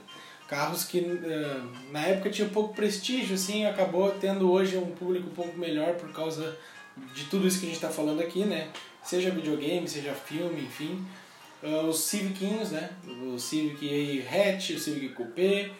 Carros 0.47 0.85
que 0.85 0.99
eh, 1.01 1.61
na 1.91 2.07
época 2.07 2.31
tinham 2.31 2.49
pouco 2.51 2.73
prestígio, 2.73 3.35
assim, 3.35 3.67
acabou 3.67 4.13
tendo 4.21 4.49
hoje 4.53 4.77
um 4.77 4.93
público 4.93 5.27
um 5.29 5.35
pouco 5.35 5.59
melhor 5.59 5.95
por 5.95 6.13
causa 6.13 6.57
de 7.15 7.25
tudo 7.25 7.49
isso 7.49 7.59
que 7.59 7.65
a 7.65 7.69
gente 7.69 7.77
está 7.79 7.89
falando 7.89 8.21
aqui, 8.21 8.45
né? 8.45 8.69
Seja 9.03 9.31
videogame, 9.31 9.89
seja 9.89 10.13
filme, 10.13 10.63
enfim. 10.63 11.05
Ah, 11.63 11.87
os 11.87 12.01
Civicinhos, 12.01 12.73
né? 12.73 12.91
O 13.07 13.39
Civic 13.39 14.27
Hatch, 14.27 14.71
o 14.71 14.79
Civic 14.79 15.15
Coupé. 15.15 15.71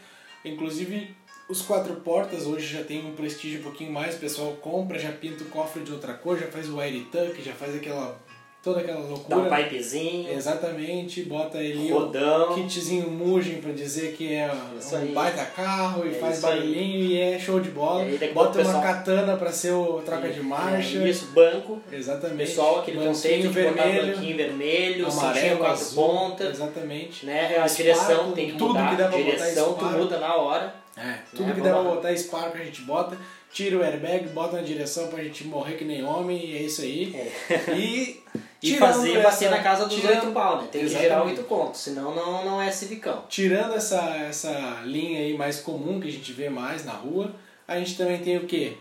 Inclusive, 0.45 1.15
os 1.49 1.63
quatro 1.63 1.97
portas 1.97 2.47
hoje 2.47 2.67
já 2.67 2.85
tem 2.85 3.05
um 3.05 3.15
prestígio 3.15 3.61
um 3.61 3.65
pouquinho 3.65 3.93
mais. 3.93 4.17
O 4.17 4.21
pessoal 4.21 4.53
compra, 4.55 4.99
já 4.99 5.13
pinta 5.13 5.45
o 5.45 5.49
cofre 5.49 5.83
de 5.83 5.93
outra 5.93 6.15
cor, 6.15 6.39
já 6.39 6.47
faz 6.47 6.69
o 6.69 6.81
air 6.81 7.05
tuck, 7.07 7.43
já 7.43 7.53
faz 7.53 7.75
aquela 7.75 8.21
toda 8.63 8.81
aquela 8.81 9.01
Dá 9.01 9.09
loucura. 9.09 9.39
um 9.39 9.49
pipezinho, 9.65 10.33
Exatamente, 10.33 11.23
bota 11.25 11.59
ali 11.59 11.93
o 11.93 11.99
rodão. 11.99 12.55
kitzinho 12.55 13.11
Mugen 13.11 13.61
pra 13.61 13.73
dizer 13.73 14.13
que 14.13 14.33
é 14.33 14.51
Isso 14.79 14.95
um 14.95 14.99
aí. 14.99 15.09
baita 15.13 15.45
carro 15.47 16.05
e 16.07 16.11
É 16.11 16.13
faz 16.13 16.39
isso 16.39 16.47
aí. 16.47 16.59
barulhinho 16.61 17.05
e 17.07 17.21
é 17.21 17.39
show 17.39 17.59
de 17.61 17.71
bola. 17.71 18.05
Bota 18.33 18.59
o 18.59 18.63
uma 18.63 18.65
pessoal- 18.65 18.83
katana 18.83 19.37
pra 19.37 19.51
ser 19.51 19.73
o 19.73 20.01
troca 20.05 20.29
de 20.29 20.41
marcha. 20.41 20.99
É, 20.99 21.09
Isso, 21.09 21.27
banco. 21.33 21.81
Exatamente. 21.91 22.37
Pessoal, 22.39 22.81
aquele 22.81 22.99
Banquinho 22.99 23.15
conceito 23.15 23.49
de 23.49 23.61
botar 23.63 23.83
vermelho, 23.83 24.15
banquinho 24.17 24.37
vermelho, 24.37 25.07
amarelo, 25.11 25.59
quatro 25.59 25.73
azul, 25.75 26.05
pontas. 26.05 26.49
Exatamente. 26.51 27.27
Né? 27.27 27.57
A 27.59 27.67
direção 27.67 28.33
tem 28.33 28.47
que 28.47 28.53
tudo 28.59 28.69
mudar. 28.75 28.91
que 28.91 28.97
dá 28.97 29.09
pra 29.09 29.19
botar 29.19 29.31
direção 29.31 29.73
tu 29.75 29.79
Sparco. 29.81 29.99
muda 29.99 30.19
na 30.19 30.37
hora. 30.37 30.75
É, 30.97 31.15
tudo 31.35 31.47
Né, 31.49 31.55
que 31.55 31.61
dá 31.63 31.71
pra 31.73 31.83
botar 31.83 32.15
Spark 32.17 32.55
a 32.55 32.65
gente 32.65 32.83
bota, 32.83 33.17
tira 33.51 33.79
o 33.79 33.83
airbag, 33.83 34.29
bota 34.29 34.57
na 34.59 34.63
direção 34.63 35.09
pra 35.09 35.23
gente 35.25 35.43
morrer 35.47 35.77
que 35.77 35.85
nem 35.87 36.05
homem 36.05 36.37
e 36.45 36.55
é 36.59 36.63
isso 36.63 36.83
aí. 36.83 37.31
E, 37.75 38.21
E 38.63 38.75
tirando 38.75 38.81
fazer 38.93 39.13
essa- 39.17 39.23
bater 39.31 39.51
na 39.51 39.63
casa 39.63 39.87
dos 39.87 39.95
tirando- 40.01 40.23
oito 40.25 40.33
pau, 40.33 40.57
né? 40.63 40.69
Tem 40.71 40.81
que 40.83 40.87
Exatamente. 40.87 41.09
gerar 41.11 41.25
oito 41.25 41.43
pontos, 41.45 41.81
senão 41.81 42.15
não, 42.15 42.45
não 42.45 42.63
é 42.63 42.71
civicão. 42.71 43.25
Tirando 43.29 43.75
essa, 43.75 44.01
essa 44.17 44.81
linha 44.85 45.19
aí 45.21 45.37
mais 45.37 45.59
comum 45.61 46.01
que 46.01 46.09
a 46.09 46.13
gente 46.13 46.33
vê 46.33 46.49
mais 46.49 46.85
na 46.85 46.93
rua, 46.93 47.35
a 47.67 47.79
gente 47.79 47.97
também 47.97 48.19
tem 48.21 48.37
o 48.37 48.47
que? 48.47 48.77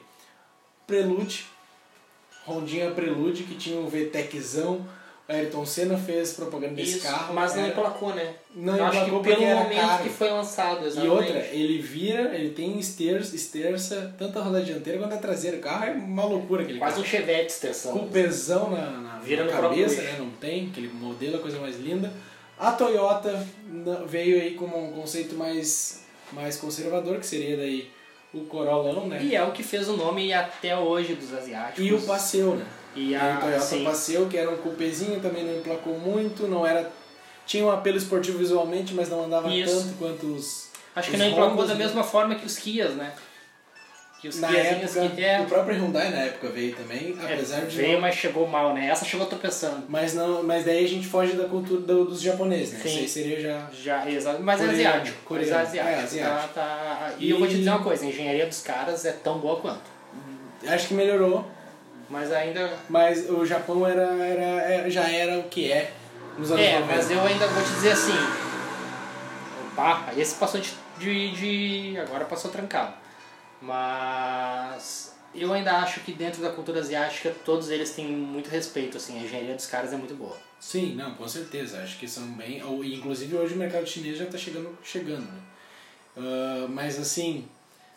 Prelude, 0.85 1.45
Rondinha 2.45 2.91
Prelude, 2.91 3.43
que 3.43 3.55
tinha 3.55 3.79
um 3.79 3.87
VTECzão. 3.87 4.85
Ayrton 5.31 5.65
Senna 5.65 5.97
fez 5.97 6.33
propaganda 6.33 6.75
desse 6.75 6.97
Isso, 6.97 7.07
carro. 7.07 7.33
mas 7.33 7.53
não 7.55 7.61
era- 7.63 7.71
emplacou, 7.71 8.13
né? 8.13 8.33
Não 8.55 8.75
Eu 8.77 8.83
acho 8.85 8.91
que 8.91 8.97
emplacou 9.09 9.21
pelo 9.21 9.41
momento 9.45 9.75
caro. 9.81 10.03
que 10.03 10.09
foi 10.09 10.29
lançado, 10.29 10.83
E 10.83 10.87
exatamente. 10.87 11.09
outra, 11.15 11.39
ele 11.51 11.81
vira, 11.81 12.35
ele 12.35 12.49
tem 12.51 12.77
esterça, 12.79 13.35
esterça 13.35 14.13
tanto 14.17 14.37
a 14.39 14.41
roda 14.43 14.61
dianteira 14.61 14.99
quanto 14.99 15.13
a 15.13 15.17
traseira. 15.17 15.57
O 15.57 15.61
carro 15.61 15.85
é 15.85 15.91
uma 15.91 16.25
loucura 16.25 16.63
aquele 16.63 16.79
Quase 16.79 16.99
um 16.99 17.03
carro. 17.03 17.07
Chevette 17.11 17.51
extensão. 17.53 17.93
Com 17.93 18.07
pesão 18.09 18.69
na, 18.71 18.89
na, 18.91 19.19
Vira 19.19 19.45
na 19.45 19.51
cabeça, 19.51 20.01
né? 20.01 20.15
Não 20.19 20.29
tem, 20.31 20.67
aquele 20.71 20.87
modelo, 20.89 21.37
a 21.37 21.39
coisa 21.39 21.59
mais 21.59 21.79
linda. 21.79 22.11
A 22.59 22.71
Toyota 22.73 23.45
veio 24.07 24.41
aí 24.41 24.51
com 24.55 24.65
um 24.65 24.91
conceito 24.91 25.35
mais, 25.35 26.03
mais 26.31 26.57
conservador, 26.57 27.17
que 27.19 27.25
seria 27.25 27.57
daí 27.57 27.89
o 28.33 28.41
Corolão, 28.45 29.07
né? 29.07 29.19
E 29.23 29.35
é 29.35 29.43
o 29.43 29.51
que 29.51 29.63
fez 29.63 29.89
o 29.89 29.97
nome 29.97 30.31
até 30.31 30.77
hoje 30.77 31.15
dos 31.15 31.33
asiáticos. 31.33 31.83
E 31.85 31.91
o 31.93 32.01
Passeio, 32.01 32.55
né? 32.55 32.65
E 32.95 33.11
E 33.11 33.15
a, 33.15 33.37
o 33.37 33.41
Toyota 33.41 33.95
sim, 33.95 34.27
que 34.29 34.37
era 34.37 34.49
um 34.49 34.57
coupezinho, 34.57 35.19
também 35.19 35.43
não 35.43 35.57
emplacou 35.57 35.97
muito, 35.97 36.47
não 36.47 36.65
era... 36.65 36.91
Tinha 37.45 37.65
um 37.65 37.71
apelo 37.71 37.97
esportivo 37.97 38.37
visualmente, 38.37 38.93
mas 38.93 39.09
não 39.09 39.25
andava 39.25 39.49
Isso. 39.49 39.83
tanto 39.83 39.97
quanto 39.97 40.25
os... 40.35 40.69
Acho 40.95 41.09
que 41.09 41.15
os 41.15 41.21
não 41.21 41.27
emplacou 41.29 41.53
Hondas, 41.53 41.69
da 41.69 41.75
né? 41.75 41.83
mesma 41.85 42.03
forma 42.03 42.35
que 42.35 42.45
os 42.45 42.57
Kias, 42.57 42.91
né? 42.95 43.13
Que 44.21 44.27
os 44.27 44.39
Na 44.39 44.49
Kiazinhos 44.49 44.95
época, 44.97 45.15
que 45.15 45.23
é, 45.23 45.41
o 45.41 45.45
próprio 45.45 45.75
Hyundai 45.77 46.11
na 46.11 46.17
época 46.19 46.49
veio 46.49 46.75
também, 46.75 47.17
é, 47.27 47.33
apesar 47.33 47.61
de 47.61 47.75
veio, 47.75 47.93
não- 47.93 48.01
mas 48.01 48.15
chegou 48.15 48.47
mal, 48.47 48.71
né? 48.73 48.87
Essa 48.87 49.03
chegou 49.03 49.25
tropeçando. 49.25 49.83
Mas, 49.89 50.13
não, 50.13 50.43
mas 50.43 50.63
daí 50.63 50.85
a 50.85 50.87
gente 50.87 51.07
foge 51.07 51.33
da 51.33 51.45
cultura 51.45 51.81
do- 51.81 52.05
dos 52.05 52.21
japoneses, 52.21 52.73
né? 52.73 52.79
Sim. 52.83 52.89
Isso 52.89 52.99
aí 52.99 53.07
seria 53.09 53.41
já... 53.41 53.67
Já, 53.73 54.09
exato. 54.11 54.43
Mas 54.43 54.61
é 54.61 54.65
Coreano, 54.65 54.87
asiático. 54.89 55.23
coreano. 55.25 55.51
Mas 55.51 55.59
é 55.59 55.67
asiático. 55.79 55.95
É, 55.99 56.03
asiático. 56.03 56.53
Tá, 56.53 56.61
tá- 56.61 57.13
E, 57.17 57.25
E- 57.25 57.29
eu 57.31 57.39
vou 57.39 57.47
te 57.47 57.55
dizer 57.55 57.69
uma 57.71 57.81
coisa, 57.83 58.05
a 58.05 58.07
engenharia 58.07 58.45
dos 58.45 58.61
caras 58.61 59.03
é 59.05 59.11
tão 59.11 59.39
boa 59.39 59.59
quanto. 59.59 59.81
Acho 60.67 60.87
que 60.89 60.93
melhorou, 60.93 61.43
Mas 62.11 62.31
ainda. 62.31 62.77
mas 62.89 63.29
o 63.29 63.45
Japão 63.45 63.87
era, 63.87 64.03
era, 64.23 64.89
já 64.89 65.09
era 65.09 65.39
o 65.39 65.43
que 65.43 65.71
é 65.71 65.93
nos 66.37 66.51
anos 66.51 66.63
É, 66.65 66.79
90. 66.79 66.95
mas 66.95 67.09
eu 67.11 67.21
ainda 67.21 67.47
vou 67.47 67.63
te 67.63 67.69
dizer 67.69 67.91
assim. 67.93 68.11
Opa, 69.71 70.11
esse 70.17 70.35
passou 70.35 70.59
de, 70.59 70.71
de, 70.99 71.31
de- 71.93 71.99
Agora 71.99 72.25
passou 72.25 72.51
trancado. 72.51 72.93
Mas. 73.61 75.09
Eu 75.33 75.53
ainda 75.53 75.77
acho 75.77 76.01
que 76.01 76.11
dentro 76.11 76.41
da 76.41 76.49
cultura 76.49 76.81
asiática 76.81 77.33
todos 77.45 77.69
eles 77.69 77.91
têm 77.91 78.05
muito 78.05 78.49
respeito, 78.49 78.97
assim, 78.97 79.17
a 79.17 79.23
engenharia 79.23 79.55
dos 79.55 79.65
caras 79.65 79.93
é 79.93 79.95
muito 79.95 80.13
boa. 80.13 80.35
Sim, 80.59 80.93
não, 80.95 81.13
com 81.13 81.25
certeza. 81.25 81.81
Acho 81.81 81.97
que 81.97 82.05
são 82.05 82.23
bem... 82.33 82.61
ou- 82.61 82.83
Inclusive 82.83 83.33
hoje 83.37 83.53
o 83.53 83.57
mercado 83.57 83.87
chinês 83.87 84.17
já 84.17 84.25
está 84.25 84.37
chegando, 84.37 84.77
chegando, 84.83 85.21
né? 85.31 85.39
Ah, 86.17 86.65
mas 86.69 86.99
assim, 86.99 87.47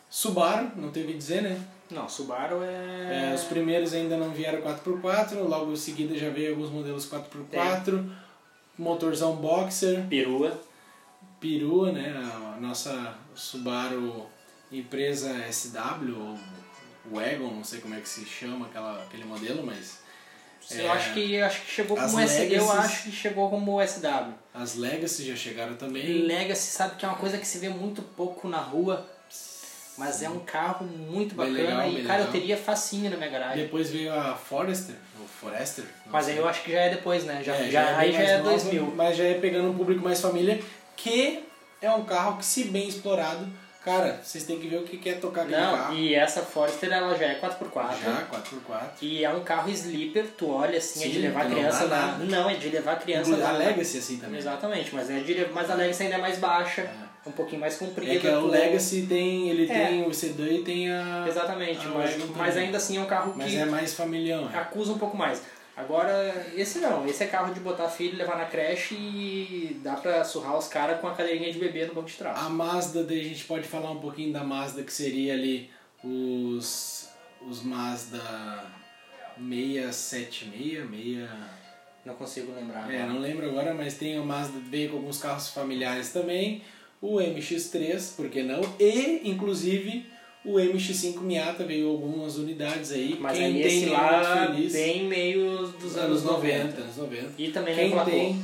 Subaru, 0.09 0.71
não 0.77 0.91
tem 0.91 1.03
o 1.03 1.07
que 1.07 1.13
dizer, 1.13 1.41
né? 1.41 1.59
Não, 1.91 2.09
Subaru 2.09 2.63
é. 2.63 3.31
É, 3.31 3.35
os 3.35 3.43
primeiros 3.43 3.93
ainda 3.93 4.17
não 4.17 4.31
vieram 4.31 4.61
4x4, 4.61 5.35
logo 5.47 5.71
em 5.71 5.75
seguida 5.75 6.17
já 6.17 6.29
veio 6.29 6.51
alguns 6.51 6.69
modelos 6.71 7.07
4x4, 7.09 8.03
motorzão 8.77 9.35
boxer, 9.35 10.05
Perua. 10.09 10.59
perua, 11.39 11.91
né? 11.91 12.11
A 12.55 12.59
nossa 12.59 13.13
Subaru 13.35 14.25
empresa 14.71 15.29
SW, 15.51 16.17
ou 16.17 16.37
Wagon, 17.11 17.53
não 17.53 17.63
sei 17.63 17.79
como 17.81 17.93
é 17.93 17.99
que 18.01 18.09
se 18.09 18.25
chama 18.25 18.65
aquela, 18.65 19.03
aquele 19.03 19.23
modelo, 19.25 19.63
mas 19.63 19.99
Eu 20.71 20.91
acho 20.91 21.13
que 21.13 21.39
acho 21.39 21.61
que 21.61 21.69
chegou 21.71 21.95
É. 21.97 22.01
Como 22.01 22.19
SD, 22.19 22.45
eu 22.57 22.61
Legacies- 22.65 22.79
acho 22.79 23.03
que 23.03 23.11
chegou 23.11 23.49
como 23.51 23.79
SW. 23.79 24.33
as 24.53 24.73
Legacy 24.75 25.23
já 25.27 25.35
chegaram 25.35 25.75
também. 25.75 26.23
Legacy 26.23 26.71
sabe 26.71 26.95
que 26.95 27.05
é 27.05 27.07
uma 27.07 27.17
coisa 27.17 27.37
que 27.37 27.45
se 27.47 27.59
vê 27.59 27.69
muito 27.69 28.01
pouco 28.01 28.47
na 28.47 28.57
rua, 28.57 29.07
mas 29.97 30.21
é 30.23 30.29
um 30.29 30.39
carro 30.39 30.85
muito 30.85 31.35
Bem 31.35 31.53
bacana 31.53 31.83
legal, 31.85 31.89
e 31.89 32.03
cara, 32.03 32.19
eu 32.19 32.25
legal. 32.25 32.31
teria 32.31 32.57
facinho 32.57 33.09
na 33.09 33.17
minha 33.17 33.29
garagem. 33.29 33.63
Depois 33.63 33.89
veio 33.89 34.13
a 34.13 34.35
Forester, 34.35 34.95
ou 35.19 35.25
Forester. 35.27 35.85
não 36.05 36.11
Mas 36.13 36.25
sei. 36.25 36.33
aí 36.33 36.39
eu 36.39 36.47
acho 36.47 36.63
que 36.63 36.71
já 36.71 36.79
é 36.81 36.89
depois, 36.89 37.23
né? 37.23 37.41
Já, 37.43 37.55
É, 37.55 37.69
já, 37.69 37.81
é 37.81 37.95
aí 37.95 38.11
já 38.11 38.19
é 38.19 38.37
nova, 38.37 38.49
2000. 38.51 38.93
Mas 38.95 39.17
já 39.17 39.23
é 39.23 39.33
pegando 39.35 39.69
um 39.69 39.77
público 39.77 40.03
mais 40.03 40.19
família, 40.21 40.59
que 40.95 41.43
é 41.81 41.89
um 41.91 42.03
carro 42.03 42.37
que, 42.37 42.45
se 42.45 42.65
bem 42.65 42.87
explorado, 42.87 43.47
cara, 43.83 44.19
vocês 44.23 44.43
têm 44.45 44.59
que 44.59 44.67
ver 44.67 44.77
o 44.77 44.83
que 44.83 44.97
quer 44.97 45.19
tocar 45.19 45.41
aquele 45.43 45.57
Não, 45.61 45.77
carro. 45.77 45.95
e 45.95 46.15
essa 46.15 46.41
Forester 46.41 46.91
ela 46.91 47.15
já 47.15 47.25
é 47.27 47.35
4x4. 47.39 48.01
Já, 48.03 48.27
4x4. 48.31 48.81
E 49.01 49.23
é 49.23 49.29
um 49.29 49.43
carro 49.43 49.69
sleeper, 49.69 50.25
tu 50.35 50.49
olha 50.49 50.77
assim, 50.79 51.03
é 51.03 51.07
de 51.07 51.13
Sim, 51.13 51.19
levar 51.21 51.43
não 51.45 51.51
criança 51.51 51.85
na. 51.87 52.01
nada. 52.07 52.23
Não, 52.23 52.49
é 52.49 52.55
de 52.55 52.69
levar 52.69 52.99
criança 52.99 53.29
Inclusive, 53.29 53.47
a 53.47 53.51
Legacy 53.51 53.97
assim 53.99 54.17
também. 54.17 54.39
Exatamente, 54.39 54.95
mas 54.95 55.09
é 55.11 55.19
de 55.19 55.45
mas 55.53 55.69
a 55.69 55.75
Legacy 55.75 56.03
ainda 56.03 56.15
é 56.15 56.19
mais 56.19 56.39
baixa, 56.39 56.89
um 57.25 57.31
pouquinho 57.31 57.61
mais 57.61 57.75
comprida. 57.77 58.13
É 58.13 58.19
que 58.19 58.27
o 58.27 58.41
tu- 58.41 58.47
Legacy 58.47 59.05
tem, 59.07 59.49
ele 59.49 59.69
É. 59.71 59.87
tem 59.87 60.03
o 60.07 60.13
sedã 60.13 60.47
e 60.47 60.63
tem 60.63 60.91
a... 60.91 61.25
Exatamente, 61.27 61.85
a 61.85 61.89
mas, 61.89 62.15
mas 62.35 62.57
ainda 62.57 62.77
assim 62.77 62.97
é 62.97 63.01
um 63.01 63.05
carro 63.05 63.33
Mas 63.35 63.51
que 63.51 63.57
é 63.57 63.65
mais 63.65 63.93
familiar. 63.93 64.51
é. 64.53 64.57
acusa 64.57 64.93
um 64.93 64.97
pouco 64.97 65.17
mais. 65.17 65.41
Agora, 65.77 66.47
esse 66.55 66.79
não, 66.79 67.05
esse 67.05 67.21
é 67.23 67.27
carro 67.27 67.53
de 67.53 67.59
botar 67.59 67.89
filho, 67.89 68.17
levar 68.17 68.37
na 68.37 68.45
creche 68.45 68.95
e 68.95 69.77
dá 69.83 69.95
pra 69.95 70.23
surrar 70.23 70.57
os 70.57 70.69
caras 70.69 71.01
com 71.01 71.07
a 71.07 71.13
cadeirinha 71.13 71.51
de 71.51 71.59
bebê 71.59 71.85
no 71.85 71.93
banco 71.93 72.07
de 72.07 72.13
trás. 72.15 72.39
A 72.39 72.47
Mazda, 72.49 73.03
daí 73.03 73.19
a 73.19 73.23
gente 73.25 73.43
pode 73.43 73.67
falar 73.67 73.91
um 73.91 73.99
pouquinho 73.99 74.31
da 74.31 74.41
Mazda, 74.43 74.83
que 74.83 74.93
seria 74.93 75.33
ali 75.33 75.69
os, 76.01 77.09
os 77.45 77.61
Mazda 77.61 78.21
676, 79.37 80.89
6... 80.89 81.29
Não 82.05 82.13
consigo 82.13 82.53
lembrar. 82.53 82.89
É, 82.91 82.97
agora. 83.01 83.13
não 83.13 83.19
lembro 83.19 83.49
agora, 83.49 83.73
mas 83.73 83.95
tem 83.95 84.15
a 84.15 84.21
Mazda, 84.21 84.59
veio 84.69 84.91
com 84.91 84.97
alguns 84.97 85.17
carros 85.17 85.49
familiares 85.49 86.13
também, 86.13 86.61
o 87.01 87.17
MX-3, 87.17 88.15
por 88.15 88.29
que 88.29 88.43
não? 88.43 88.61
E, 88.79 89.21
inclusive, 89.29 90.05
o 90.43 90.53
MX-5 90.53 91.19
Miata 91.21 91.63
veio 91.63 91.89
algumas 91.89 92.37
unidades 92.37 92.91
aí. 92.91 93.17
Mas 93.19 93.37
Quem 93.37 93.45
aí 93.47 93.53
tem 93.63 93.77
esse 93.83 93.85
lá, 93.89 94.47
feliz. 94.47 94.73
bem 94.73 95.07
meio 95.07 95.67
dos 95.67 95.97
anos 95.97 96.23
90. 96.23 96.81
anos 96.81 96.97
90. 96.97 97.29
E 97.37 97.49
também 97.51 97.75
Quem 97.75 97.83
não 97.89 97.91
emplacou. 97.91 98.13
tem, 98.13 98.43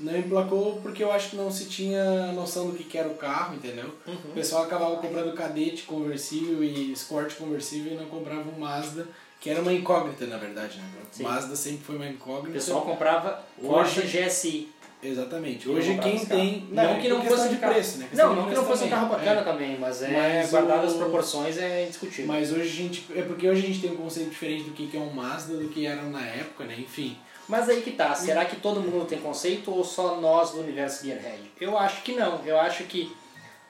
não 0.00 0.18
emplacou 0.18 0.80
porque 0.82 1.02
eu 1.02 1.12
acho 1.12 1.30
que 1.30 1.36
não 1.36 1.50
se 1.50 1.66
tinha 1.66 2.32
noção 2.32 2.68
do 2.70 2.76
que 2.76 2.84
que 2.84 2.98
era 2.98 3.08
o 3.08 3.14
carro, 3.14 3.54
entendeu? 3.56 3.94
Uhum. 4.06 4.14
O 4.14 4.32
pessoal 4.32 4.64
acabava 4.64 4.96
comprando 4.96 5.32
cadete 5.34 5.82
conversível 5.82 6.62
e 6.64 6.92
Escort 6.92 7.34
conversível 7.36 7.92
e 7.92 7.96
não 7.96 8.06
comprava 8.06 8.48
um 8.48 8.58
Mazda, 8.58 9.06
que 9.40 9.50
era 9.50 9.60
uma 9.60 9.72
incógnita 9.72 10.26
na 10.26 10.38
verdade, 10.38 10.78
né? 10.78 10.84
Sim. 11.12 11.22
Mazda 11.22 11.54
sempre 11.54 11.84
foi 11.84 11.96
uma 11.96 12.08
incógnita. 12.08 12.50
O 12.50 12.52
pessoal 12.52 12.82
comprava 12.82 13.42
Porsche 13.60 14.02
GSI. 14.02 14.68
Exatamente. 15.02 15.68
Hoje 15.68 15.98
quem 15.98 16.24
tem. 16.24 16.68
Não, 16.70 16.98
que 17.00 17.08
não 17.08 17.16
por 17.16 17.22
questão 17.26 17.38
fosse 17.44 17.48
de 17.54 17.60
carro- 17.60 17.72
preço, 17.74 17.98
né? 17.98 18.08
Não, 18.12 18.34
não 18.34 18.48
que 18.48 18.54
não 18.54 18.64
fosse 18.64 18.84
um 18.84 18.88
carro 18.88 19.08
também. 19.10 19.18
bacana 19.26 19.40
É. 19.40 19.44
também, 19.44 19.78
mas 19.78 20.02
é 20.02 20.08
Mas 20.08 20.50
guardado 20.50 20.84
o- 20.84 20.86
as 20.86 20.94
proporções 20.94 21.58
é 21.58 21.84
indiscutível. 21.84 22.26
Mas 22.26 22.50
hoje 22.50 22.62
a 22.62 22.72
gente. 22.72 23.06
É 23.14 23.22
porque 23.22 23.48
hoje 23.48 23.62
a 23.62 23.66
gente 23.66 23.80
tem 23.80 23.92
um 23.92 23.96
conceito 23.96 24.30
diferente 24.30 24.64
do 24.64 24.72
que 24.72 24.86
que 24.88 24.96
é 24.96 25.00
um 25.00 25.10
Mazda 25.12 25.56
do 25.56 25.68
que 25.68 25.86
era 25.86 26.02
na 26.02 26.22
época, 26.26 26.64
né? 26.64 26.74
Enfim. 26.78 27.16
Mas 27.48 27.68
aí 27.68 27.82
que 27.82 27.92
tá, 27.92 28.12
será 28.14 28.44
que 28.44 28.56
todo 28.56 28.80
mundo 28.80 29.04
tem 29.06 29.18
conceito 29.20 29.70
ou 29.70 29.84
só 29.84 30.20
nós 30.20 30.50
do 30.50 30.60
universo 30.60 31.04
Gearhead? 31.04 31.52
Eu 31.60 31.78
acho 31.78 32.02
que 32.02 32.12
não, 32.12 32.44
eu 32.44 32.58
acho 32.58 32.84
que 32.84 33.14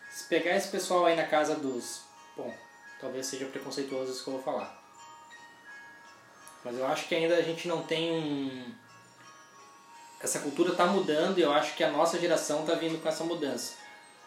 se 0.09 0.25
pegar 0.29 0.57
esse 0.57 0.69
pessoal 0.69 1.05
aí 1.07 1.15
na 1.17 1.25
casa 1.25 1.57
dos. 1.57 2.01
Bom, 2.37 2.55
talvez 3.01 3.27
seja 3.27 3.45
preconceituoso 3.47 4.13
isso 4.13 4.23
que 4.25 4.31
eu 4.31 4.35
vou 4.35 4.43
falar. 4.43 4.83
Mas 6.65 6.79
eu 6.79 6.87
acho 6.87 7.07
que 7.07 7.15
ainda 7.15 7.35
a 7.37 7.43
gente 7.43 7.69
não 7.69 7.83
tem 7.83 8.13
um. 8.13 8.65
Essa 10.21 10.39
cultura 10.41 10.75
tá 10.75 10.87
mudando 10.87 11.39
e 11.39 11.43
eu 11.43 11.53
acho 11.53 11.75
que 11.77 11.85
a 11.85 11.91
nossa 11.91 12.19
geração 12.19 12.65
tá 12.65 12.75
vindo 12.75 13.01
com 13.01 13.09
essa 13.09 13.23
mudança. 13.25 13.75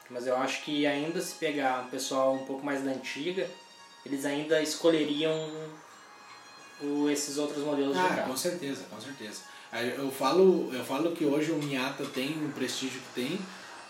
Mas 0.09 0.25
eu 0.27 0.35
acho 0.37 0.63
que 0.63 0.85
ainda 0.85 1.19
se 1.21 1.35
pegar 1.35 1.83
um 1.85 1.89
pessoal 1.89 2.33
um 2.33 2.45
pouco 2.45 2.65
mais 2.65 2.83
da 2.83 2.91
antiga, 2.91 3.49
eles 4.05 4.25
ainda 4.25 4.61
escolheriam 4.61 5.49
o, 6.81 7.09
esses 7.09 7.37
outros 7.37 7.63
modelos 7.63 7.95
de 7.95 8.01
Ah, 8.01 8.09
carro. 8.15 8.29
com 8.31 8.37
certeza, 8.37 8.83
com 8.89 8.99
certeza. 8.99 9.41
Eu 9.97 10.09
falo, 10.11 10.73
eu 10.73 10.83
falo 10.83 11.11
que 11.11 11.25
hoje 11.25 11.51
o 11.51 11.57
Miata 11.57 12.03
tem 12.05 12.29
o 12.43 12.51
prestígio 12.53 12.99
que 13.01 13.21
tem 13.21 13.39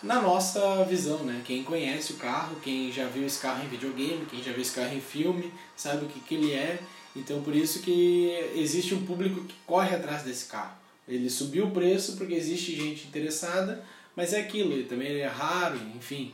na 0.04 0.22
nossa 0.22 0.84
visão, 0.84 1.20
né? 1.20 1.42
Quem 1.46 1.64
conhece 1.64 2.14
o 2.14 2.18
carro, 2.18 2.58
quem 2.62 2.92
já 2.92 3.06
viu 3.06 3.26
esse 3.26 3.40
carro 3.40 3.64
em 3.64 3.70
videogame, 3.70 4.26
quem 4.26 4.42
já 4.44 4.52
viu 4.52 4.62
esse 4.62 4.72
carro 4.74 4.94
em 4.94 5.00
filme, 5.02 5.54
sabe 5.76 6.04
o 6.06 6.08
que, 6.10 6.20
que 6.20 6.36
ele 6.36 6.54
é. 6.54 6.80
Então 7.16 7.42
por 7.42 7.56
isso 7.56 7.80
que 7.82 8.30
existe 8.56 8.94
um 8.94 9.06
público 9.06 9.44
que 9.46 9.56
corre 9.66 9.96
atrás 9.96 10.24
desse 10.24 10.46
carro. 10.46 10.74
Ele 11.10 11.30
subiu 11.30 11.66
o 11.66 11.72
preço 11.72 12.16
porque 12.16 12.36
existe 12.36 12.76
gente 12.76 13.08
interessada, 13.08 13.84
mas 14.16 14.32
é 14.32 14.40
aquilo, 14.40 14.72
ele 14.72 14.84
também 14.84 15.18
é 15.18 15.26
raro, 15.26 15.78
enfim. 15.98 16.32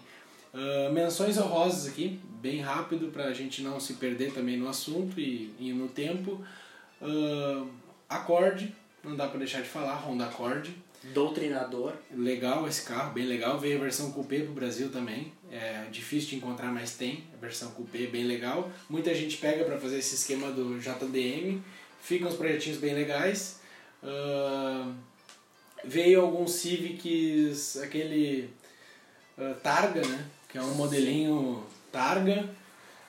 Ah, 0.56 0.90
menções 0.90 1.38
honrosas 1.38 1.88
aqui, 1.88 2.20
bem 2.42 2.62
rápido 2.62 3.08
para 3.08 3.26
a 3.26 3.34
gente 3.34 3.62
não 3.62 3.80
se 3.80 3.96
perder 3.96 4.34
também 4.34 4.58
no 4.58 4.70
assunto 4.70 5.20
e, 5.20 5.54
e 5.60 5.74
no 5.74 5.90
tempo. 5.90 6.42
Ah, 7.02 7.66
Accord, 8.08 8.74
não 9.04 9.16
dá 9.16 9.28
para 9.28 9.40
deixar 9.40 9.62
de 9.62 9.68
falar, 9.68 9.96
Honda 9.96 10.26
Accord. 10.26 10.74
Doutrinador. 11.14 11.94
Legal 12.16 12.68
esse 12.68 12.84
carro, 12.84 13.14
bem 13.14 13.26
legal. 13.26 13.60
Veio 13.60 13.78
a 13.78 13.82
versão 13.82 14.12
coupé 14.12 14.40
pro 14.40 14.54
Brasil 14.54 14.90
também. 14.90 15.32
É 15.52 15.86
difícil 15.92 16.30
de 16.30 16.36
encontrar, 16.38 16.72
mas 16.72 16.96
tem. 16.96 17.24
A 17.34 17.38
versão 17.40 17.70
coupé 17.72 18.08
bem 18.08 18.24
legal. 18.24 18.72
Muita 18.90 19.14
gente 19.14 19.38
pega 19.38 19.64
para 19.66 19.78
fazer 19.78 20.00
esse 20.00 20.16
esquema 20.16 20.50
do 20.50 20.80
JDM. 20.80 21.62
Ficam 22.02 22.28
os 22.28 22.36
projetinhos 22.36 22.80
bem 22.80 22.96
legais. 22.96 23.60
Veio 25.84 26.22
alguns 26.22 26.52
Civics, 26.54 27.78
aquele 27.78 28.50
ah, 29.38 29.54
Targa, 29.62 30.02
né? 30.02 30.26
Que 30.50 30.58
é 30.58 30.62
um 30.62 30.74
modelinho 30.74 31.64
Targa. 31.92 32.50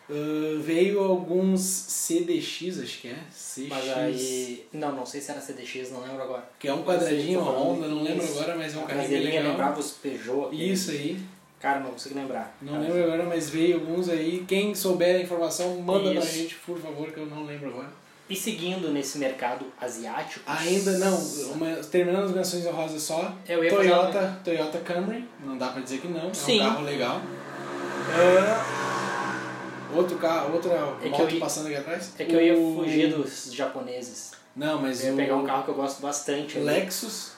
Ah, 0.09 0.61
veio 0.61 1.00
alguns 1.00 1.61
CDX, 1.62 2.80
acho 2.82 3.00
que 3.00 3.09
é. 3.09 3.18
CX. 3.30 3.68
Mas 3.68 3.88
aí. 3.96 4.66
Não, 4.72 4.92
não 4.92 5.06
sei 5.06 5.20
se 5.20 5.30
era 5.30 5.40
CDX, 5.40 5.90
não 5.90 6.00
lembro 6.00 6.22
agora. 6.22 6.48
Que 6.59 6.68
é 6.68 6.72
um 6.74 6.82
quadradinho 6.85 7.40
falando. 7.40 7.64
Honda, 7.64 7.88
não 7.88 8.02
lembro 8.02 8.24
Isso. 8.24 8.38
agora, 8.38 8.56
mas 8.56 8.74
é 8.74 8.78
um 8.78 8.87
carrinho 8.87 9.09
bem 9.09 9.20
legal. 9.22 9.42
lembrava 9.52 9.80
os 9.80 9.92
Peugeot. 9.92 10.46
aquele- 10.48 10.72
Isso 10.72 10.90
aí. 10.90 11.20
Cara, 11.59 11.80
não 11.80 11.90
consigo 11.92 12.14
lembrar. 12.14 12.56
Não 12.61 12.74
Cara, 12.74 12.85
lembro 12.85 13.02
agora, 13.04 13.24
mas 13.24 13.48
veio 13.48 13.76
alguns 13.76 14.09
aí. 14.11 14.44
Quem 14.46 14.74
souber 14.74 15.16
a 15.16 15.20
informação, 15.22 15.80
manda 15.80 16.11
pra 16.11 16.20
Isso. 16.20 16.37
gente, 16.37 16.54
por 16.56 16.78
favor, 16.78 17.11
que 17.11 17.18
eu 17.18 17.26
não 17.26 17.44
lembro 17.46 17.70
agora. 17.70 17.90
E 18.28 18.34
seguindo 18.34 18.90
nesse 18.90 19.18
mercado 19.18 19.66
asiático. 19.80 20.40
Ainda 20.46 20.98
não, 20.98 21.16
uma, 21.52 21.76
terminando 21.76 22.24
as 22.24 22.32
menções 22.32 22.66
honrosas 22.66 23.00
só. 23.02 23.32
Eu 23.48 23.62
ia 23.62 23.70
fazer 23.70 23.88
Toyota, 23.90 24.40
Toyota 24.44 24.78
Camry, 24.78 25.24
não 25.44 25.56
dá 25.56 25.68
pra 25.68 25.80
dizer 25.80 25.98
que 26.00 26.08
não, 26.08 26.34
Sim. 26.34 26.58
é 26.60 26.64
um 26.64 26.68
carro 26.70 26.84
legal. 26.84 27.20
Ah, 28.18 28.64
outro 29.94 30.18
carro, 30.18 30.54
outra 30.54 30.72
É 31.02 31.08
moto 31.08 31.20
eu 31.22 31.30
ia- 31.30 31.40
passando 31.40 31.66
aqui 31.66 31.76
atrás. 31.76 32.12
É 32.18 32.24
que 32.24 32.34
eu 32.34 32.40
ia 32.40 32.54
O- 32.58 32.76
fugir 32.76 33.12
dos 33.12 33.52
japoneses. 33.52 34.32
Não, 34.54 34.80
mas 34.80 35.00
Eu 35.02 35.08
ia 35.08 35.12
o 35.12 35.16
pegar 35.16 35.36
um 35.36 35.44
carro 35.44 35.64
que 35.64 35.70
eu 35.70 35.74
gosto 35.74 36.00
bastante. 36.00 36.56
ali. 36.56 36.66
Lexus, 36.66 37.32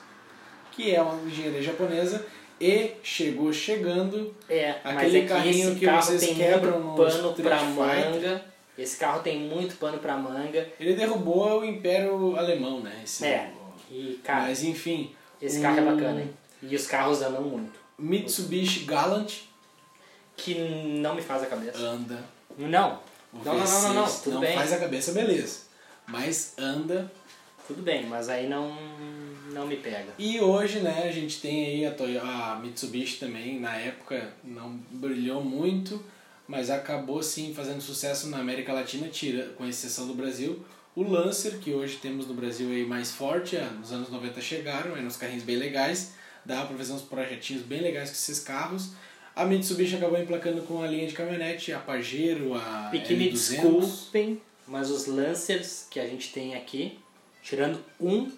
que 0.72 0.94
é 0.94 1.02
uma 1.02 1.20
engenharia 1.28 1.62
japonesa, 1.62 2.24
e 2.60 2.92
chegou 3.02 3.52
chegando 3.52 4.34
É, 4.48 4.76
Aquele 4.84 5.18
é 5.18 5.22
que 5.22 5.26
carrinho 5.28 5.74
que 5.76 5.84
carro 5.84 6.02
vocês 6.02 6.36
quebram 6.36 6.80
no 6.80 6.96
pano 6.96 7.32
pra 7.34 7.62
manga. 7.62 8.42
Esse 8.78 8.96
carro 8.96 9.20
tem 9.22 9.40
muito 9.40 9.76
pano 9.76 9.98
pra 9.98 10.16
manga. 10.16 10.68
Ele 10.78 10.94
derrubou 10.94 11.60
o 11.60 11.64
Império 11.64 12.36
Alemão, 12.36 12.80
né? 12.80 13.00
Esse, 13.04 13.26
É. 13.26 13.50
E, 13.90 14.20
cara, 14.22 14.42
Mas 14.42 14.62
enfim. 14.62 15.10
esse 15.42 15.58
o 15.58 15.62
carro 15.62 15.78
é 15.78 15.82
bacana, 15.82 16.20
hein? 16.20 16.30
E 16.62 16.74
os 16.76 16.86
carros 16.86 17.20
andam 17.22 17.42
muito. 17.42 17.72
Mitsubishi 17.98 18.80
Galant 18.84 19.32
Que 20.36 20.54
não 20.54 21.14
me 21.16 21.22
faz 21.22 21.42
a 21.42 21.46
cabeça. 21.46 21.78
anda. 21.78 22.22
Não. 22.56 23.00
O 23.32 23.38
Não, 23.44 23.54
não, 23.58 23.64
não, 23.64 23.82
não, 23.82 23.94
não. 23.94 24.04
V6 24.06 24.22
Tudo 24.22 24.34
não 24.34 24.40
bem. 24.40 24.54
faz 24.56 24.72
a 24.72 24.78
cabeça, 24.78 25.12
beleza. 25.12 25.60
Mas 26.06 26.54
anda. 26.58 27.10
Tudo 27.66 27.82
bem, 27.82 28.06
mas 28.06 28.28
aí 28.30 28.48
não, 28.48 28.74
não 29.52 29.66
me 29.66 29.76
pega. 29.76 30.06
E 30.18 30.40
hoje, 30.40 30.78
né, 30.80 31.02
a 31.06 31.12
gente 31.12 31.40
tem 31.40 31.66
aí 31.66 31.86
a, 31.86 31.90
Toyo- 31.90 32.22
a 32.22 32.58
Mitsubishi 32.62 33.18
também. 33.18 33.60
Na 33.60 33.76
época 33.76 34.32
não 34.42 34.70
brilhou 34.90 35.42
muito, 35.44 36.02
mas 36.48 36.70
acabou 36.70 37.22
sim 37.22 37.52
fazendo 37.54 37.80
sucesso 37.80 38.28
na 38.28 38.38
América 38.38 38.72
Latina, 38.72 39.06
tira, 39.08 39.50
com 39.56 39.66
exceção 39.66 40.06
do 40.08 40.14
Brasil. 40.14 40.64
O 40.96 41.02
Lancer, 41.02 41.58
que 41.58 41.72
hoje 41.72 41.98
temos 41.98 42.26
no 42.26 42.34
Brasil 42.34 42.68
aí 42.70 42.84
mais 42.84 43.12
forte, 43.12 43.56
ah, 43.56 43.70
nos 43.78 43.92
anos 43.92 44.08
90 44.08 44.40
chegaram, 44.40 44.96
eram 44.96 45.06
uns 45.06 45.16
carrinhos 45.16 45.44
bem 45.44 45.56
legais. 45.56 46.14
Dava 46.44 46.66
pra 46.68 46.76
fazer 46.78 46.92
uns 46.94 47.02
projetinhos 47.02 47.62
bem 47.62 47.80
legais 47.82 48.08
com 48.08 48.14
esses 48.16 48.40
carros. 48.40 48.90
A 49.36 49.44
Mitsubishi 49.44 49.94
acabou 49.96 50.18
emplacando 50.18 50.62
com 50.62 50.82
a 50.82 50.86
linha 50.88 51.06
de 51.06 51.12
caminhonete, 51.14 51.72
a 51.72 51.78
Pajero, 51.78 52.54
a 52.54 52.90
E 52.92 53.00
que 53.00 53.14
me 53.14 53.28
L200. 53.30 53.32
desculpem, 53.32 54.42
mas 54.66 54.90
os 54.90 55.06
Lancers 55.06 55.86
que 55.90 56.00
a 56.00 56.06
gente 56.06 56.32
tem 56.32 56.56
aqui, 56.56 56.98
tirando 57.42 57.78
um, 58.00 58.32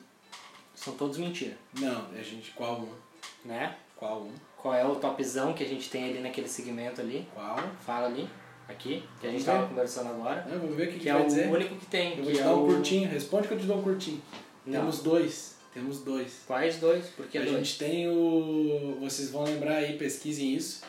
são 0.74 0.94
todos 0.94 1.16
mentira, 1.16 1.56
Não, 1.78 2.06
a 2.12 2.22
gente, 2.22 2.50
qual 2.50 2.80
um? 2.82 3.48
né? 3.48 3.76
Qual 3.96 4.22
um? 4.24 4.32
Qual 4.62 4.74
é 4.74 4.84
o 4.84 4.94
topzão 4.96 5.52
que 5.52 5.62
a 5.64 5.66
gente 5.66 5.88
tem 5.90 6.04
ali 6.10 6.20
naquele 6.20 6.48
segmento 6.48 7.00
ali? 7.00 7.26
Qual? 7.34 7.56
Fala 7.84 8.06
ali, 8.06 8.28
aqui, 8.68 9.02
que 9.20 9.26
a 9.26 9.30
gente 9.30 9.42
Vamos 9.42 9.44
tava 9.44 9.60
ver. 9.62 9.68
conversando 9.68 10.08
agora. 10.10 10.46
Ah, 10.46 10.58
vamos 10.58 10.76
ver 10.76 10.84
o 10.84 10.86
que, 10.88 10.92
Que 10.94 11.00
que 11.00 11.08
é 11.08 11.16
o 11.16 11.24
dizer. 11.26 11.48
único 11.48 11.74
que 11.76 11.86
tem. 11.86 12.18
Eu 12.18 12.24
vou 12.24 12.32
te 12.32 12.40
é 12.40 12.42
dar 12.44 12.54
um 12.54 12.64
o... 12.64 12.66
curtinho. 12.66 13.08
Responde 13.08 13.48
que 13.48 13.54
eu 13.54 13.58
te 13.58 13.66
dou 13.66 13.78
um 13.78 13.82
curtinho. 13.82 14.20
Não. 14.66 14.80
Temos 14.80 14.98
dois. 15.02 15.56
Temos 15.72 16.00
dois. 16.00 16.40
Quais 16.46 16.76
dois? 16.78 17.06
Por 17.06 17.26
que 17.26 17.38
a 17.38 17.42
dois? 17.42 17.54
gente 17.56 17.78
tem 17.78 18.08
o... 18.08 18.96
Vocês 19.00 19.30
vão 19.30 19.44
lembrar 19.44 19.76
aí, 19.76 19.96
pesquisem 19.96 20.54
isso. 20.54 20.82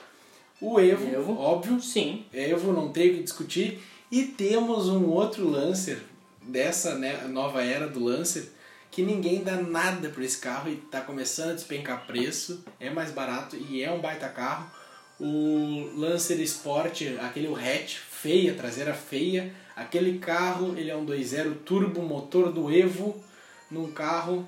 O 0.60 0.80
Evo, 0.80 1.08
Evo. 1.08 1.38
óbvio. 1.40 1.80
Sim. 1.82 2.26
Evo, 2.34 2.74
não 2.74 2.90
tem 2.92 3.12
o 3.12 3.14
que 3.18 3.24
discutir. 3.24 3.80
E 4.12 4.24
temos 4.24 4.90
um 4.90 5.06
outro 5.08 5.48
Lancer, 5.50 6.00
dessa 6.42 6.96
né, 6.96 7.26
nova 7.30 7.64
era 7.64 7.88
do 7.88 8.04
Lancer, 8.04 8.52
que 8.92 9.02
ninguém 9.02 9.42
dá 9.44 9.56
nada 9.56 10.10
por 10.10 10.22
esse 10.22 10.38
carro 10.38 10.70
e 10.70 10.76
tá 10.76 11.02
começando 11.02 11.52
a 11.52 11.54
despencar 11.56 12.06
preço. 12.06 12.64
É 12.80 12.90
mais 12.90 13.10
barato 13.12 13.56
e 13.56 13.82
é 13.82 13.90
um 13.90 14.00
baita 14.02 14.28
carro. 14.28 14.70
O 15.20 15.90
Lancer 15.96 16.40
Sport, 16.42 17.04
aquele 17.22 17.48
hatch, 17.54 17.96
feia, 17.98 18.54
traseira 18.54 18.94
feia. 18.94 19.54
Aquele 19.76 20.20
carro, 20.20 20.78
ele 20.78 20.90
é 20.90 20.96
um 20.96 21.06
2.0 21.06 21.56
turbo, 21.64 22.02
motor 22.02 22.52
do 22.52 22.70
Evo, 22.72 23.24
num 23.70 23.92
carro 23.92 24.48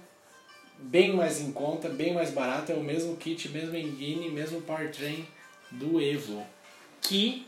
bem 0.78 1.16
mais 1.16 1.40
em 1.40 1.52
conta, 1.52 1.88
bem 1.88 2.14
mais 2.14 2.30
barato. 2.32 2.72
É 2.72 2.76
o 2.76 2.84
mesmo 2.84 3.16
kit, 3.16 3.48
mesmo 3.50 3.76
engine, 3.76 4.30
mesmo 4.30 4.62
powertrain 4.62 5.26
do 5.72 6.02
Evo. 6.02 6.46
Que 7.02 7.46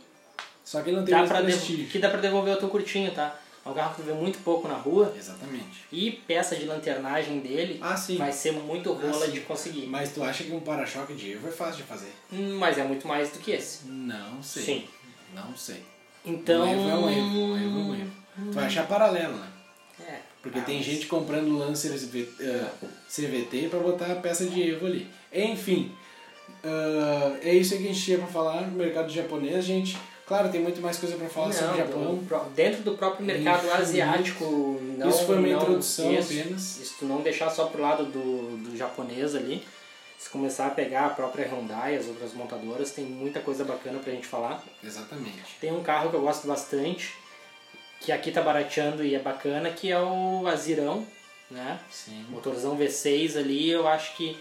Só 0.64 0.82
que 0.82 0.90
ele 0.90 0.98
não 0.98 1.04
tem 1.06 1.12
dá, 1.12 1.18
mais 1.20 1.30
pra 1.30 1.42
prestígio. 1.42 1.88
que 1.88 2.00
dá 2.00 2.10
pra 2.10 2.22
devolver 2.22 2.56
o 2.56 2.58
teu 2.60 2.70
curtinho, 2.70 3.12
tá? 3.12 3.38
É 3.66 3.70
um 3.70 3.74
carro 3.74 3.96
que 3.96 4.02
tu 4.02 4.06
vê 4.06 4.14
muito 4.14 4.38
pouco 4.44 4.68
na 4.68 4.76
rua. 4.76 5.12
Exatamente. 5.18 5.86
E 5.92 6.12
peça 6.12 6.56
de 6.56 6.66
lanternagem 6.66 7.40
dele 7.40 7.80
Ah, 7.82 7.98
sim. 7.98 8.16
vai 8.18 8.32
ser 8.32 8.52
muito 8.52 8.94
rola 8.94 9.26
Ah, 9.26 9.28
de 9.28 9.40
conseguir. 9.42 9.88
Mas 9.88 10.12
tu 10.12 10.24
acha 10.24 10.44
que 10.44 10.52
um 10.52 10.60
para-choque 10.60 11.14
de 11.16 11.32
Evo 11.34 11.48
é 11.48 11.52
fácil 11.52 11.78
de 11.78 11.84
fazer? 11.84 12.12
Hum, 12.32 12.58
Mas 12.60 12.78
é 12.78 12.84
muito 12.84 13.08
mais 13.08 13.32
do 13.32 13.40
que 13.40 13.52
esse. 13.52 13.88
Não 13.88 14.42
sei. 14.44 14.64
Sim. 14.64 14.86
Não 15.34 15.56
sei. 15.58 15.82
Então. 16.24 16.64
Um 16.64 16.72
Evo 16.72 16.90
é 16.90 16.96
um 16.96 17.10
Evo. 17.10 17.38
Um 17.40 17.58
Evo 17.58 17.80
é 17.80 17.82
um 17.82 17.96
Evo. 17.96 18.12
Tu 18.38 18.52
vai 18.52 18.66
achar 18.66 18.88
paralelo, 18.88 19.36
né? 19.38 19.48
É. 20.08 20.20
Porque 20.44 20.60
Ah, 20.60 20.64
tem 20.64 20.78
mas- 20.78 20.86
gente 20.86 21.08
comprando 21.08 21.58
Lancer 21.58 21.92
eh, 22.40 22.66
CVT 23.10 23.68
pra 23.70 23.80
botar 23.80 24.12
a 24.12 24.16
peça 24.16 24.46
de 24.46 24.62
Evo 24.62 24.86
ali. 24.86 25.08
Enfim, 25.34 25.92
ah, 26.64 27.38
é 27.42 27.54
isso 27.54 27.76
que 27.78 27.84
a 27.84 27.88
gente 27.88 28.02
tinha 28.04 28.18
pra 28.20 28.28
falar 28.28 28.62
no 28.68 28.78
mercado 28.78 29.12
japonês, 29.12 29.66
gente. 29.66 29.98
Claro, 30.28 30.50
tem 30.50 30.60
muito 30.62 30.82
mais 30.82 30.98
coisa 30.98 31.16
pra 31.18 31.30
falar 31.30 31.54
sobre 31.54 31.66
o 31.68 31.70
Não, 31.70 31.78
Japão. 31.78 32.16
do 32.16 32.50
dentro 32.56 32.82
do 32.82 32.98
próprio 32.98 33.24
mercado 33.26 33.60
Infinito. 33.66 33.82
asiático. 33.82 34.80
Não, 34.98 35.10
Isso 35.10 35.26
foi 35.26 35.38
uma 35.38 35.48
não- 35.48 35.58
introdução 35.58 36.12
isso, 36.14 36.34
apenas. 36.34 36.78
Isso 36.80 36.96
tu 37.00 37.06
não 37.06 37.22
deixar 37.22 37.50
só 37.52 37.66
pro 37.68 37.82
lado 37.82 38.06
do, 38.06 38.58
do 38.58 38.76
japonês 38.78 39.36
ali. 39.36 39.64
Se 40.18 40.30
começar 40.30 40.66
a 40.68 40.70
pegar 40.72 41.06
a 41.06 41.10
própria 41.10 41.48
Hyundai, 41.48 41.96
as 41.96 42.08
outras 42.08 42.34
montadoras, 42.34 42.92
tem 42.92 43.06
muita 43.06 43.40
coisa 43.40 43.64
bacana 43.64 44.00
pra 44.00 44.12
gente 44.12 44.26
falar. 44.26 44.64
Exatamente. 44.84 45.44
Tem 45.62 45.72
um 45.72 45.84
carro 45.84 46.10
que 46.10 46.16
eu 46.16 46.22
gosto 46.22 46.48
bastante, 46.48 47.14
que 48.02 48.12
aqui 48.12 48.32
tá 48.32 48.42
barateando 48.42 49.04
e 49.04 49.14
é 49.14 49.20
bacana, 49.20 49.70
que 49.70 49.92
é 49.92 50.00
o 50.00 50.48
Azirão, 50.48 51.06
né? 51.52 51.80
Sim. 51.92 52.26
Motorzão 52.30 52.76
V6 52.76 53.38
ali, 53.38 53.70
eu 53.70 53.88
acho 53.88 54.16
que 54.16 54.36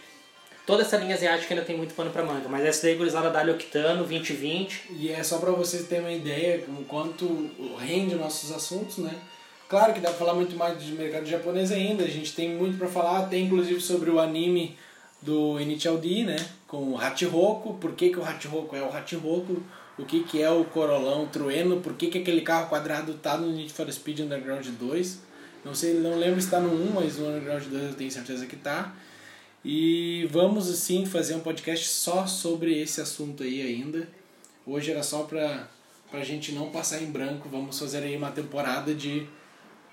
toda 0.66 0.82
essa 0.82 0.96
linha 0.96 1.14
asiática 1.14 1.54
ainda 1.54 1.64
tem 1.64 1.76
muito 1.76 1.94
pano 1.94 2.10
pra 2.10 2.24
manga. 2.24 2.48
Mas 2.48 2.64
essa 2.64 2.82
daí, 2.86 2.96
gurizada, 2.96 3.30
Dali 3.30 3.50
Octano, 3.50 4.04
2020. 4.04 4.92
E 4.98 5.10
é 5.10 5.22
só 5.22 5.38
pra 5.38 5.50
vocês 5.50 5.86
terem 5.86 6.04
uma 6.04 6.12
ideia 6.12 6.64
o 6.68 6.84
quanto 6.84 7.50
rende 7.78 8.14
nossos 8.14 8.52
assuntos, 8.52 8.98
né? 8.98 9.12
Claro 9.68 9.94
que 9.94 10.00
dá 10.00 10.10
pra 10.10 10.18
falar 10.18 10.34
muito 10.34 10.56
mais 10.56 10.82
de 10.82 10.92
mercado 10.92 11.26
japonês 11.26 11.72
ainda, 11.72 12.04
a 12.04 12.08
gente 12.08 12.34
tem 12.34 12.54
muito 12.54 12.76
pra 12.78 12.86
falar, 12.86 13.28
tem 13.28 13.46
inclusive 13.46 13.80
sobre 13.80 14.10
o 14.10 14.20
anime 14.20 14.76
do 15.22 15.58
Initial 15.58 15.96
D, 15.96 16.22
né? 16.22 16.36
Com 16.68 16.92
o 16.92 17.00
Hachiroku, 17.00 17.74
por 17.74 17.92
que, 17.92 18.10
que 18.10 18.18
o 18.18 18.24
Hachiroku 18.24 18.76
é 18.76 18.82
o 18.82 18.94
Hachiroku, 18.94 19.62
o 19.98 20.04
que, 20.04 20.22
que 20.22 20.42
é 20.42 20.50
o 20.50 20.64
Corolão 20.64 21.26
Trueno, 21.26 21.80
por 21.80 21.94
que, 21.94 22.08
que 22.08 22.18
aquele 22.18 22.42
carro 22.42 22.68
quadrado 22.68 23.14
tá 23.14 23.38
no 23.38 23.50
Need 23.50 23.72
for 23.72 23.90
Speed 23.90 24.20
Underground 24.20 24.66
2. 24.66 25.18
Não 25.64 25.74
sei, 25.74 25.94
não 25.94 26.18
lembro 26.18 26.40
se 26.40 26.50
tá 26.50 26.60
no 26.60 26.70
1, 26.70 26.92
mas 26.92 27.16
no 27.16 27.28
Underground 27.28 27.64
2 27.64 27.82
eu 27.84 27.94
tenho 27.94 28.10
certeza 28.10 28.44
que 28.46 28.56
tá. 28.56 28.94
E 29.64 30.28
vamos 30.30 30.68
assim 30.68 31.06
fazer 31.06 31.34
um 31.34 31.40
podcast 31.40 31.88
só 31.88 32.26
sobre 32.26 32.78
esse 32.78 33.00
assunto 33.00 33.42
aí 33.42 33.62
ainda. 33.62 34.06
Hoje 34.66 34.90
era 34.90 35.02
só 35.02 35.22
pra, 35.22 35.68
pra 36.10 36.22
gente 36.22 36.52
não 36.52 36.70
passar 36.70 37.02
em 37.02 37.10
branco, 37.10 37.48
vamos 37.48 37.78
fazer 37.78 38.02
aí 38.02 38.14
uma 38.14 38.30
temporada 38.30 38.94
de 38.94 39.26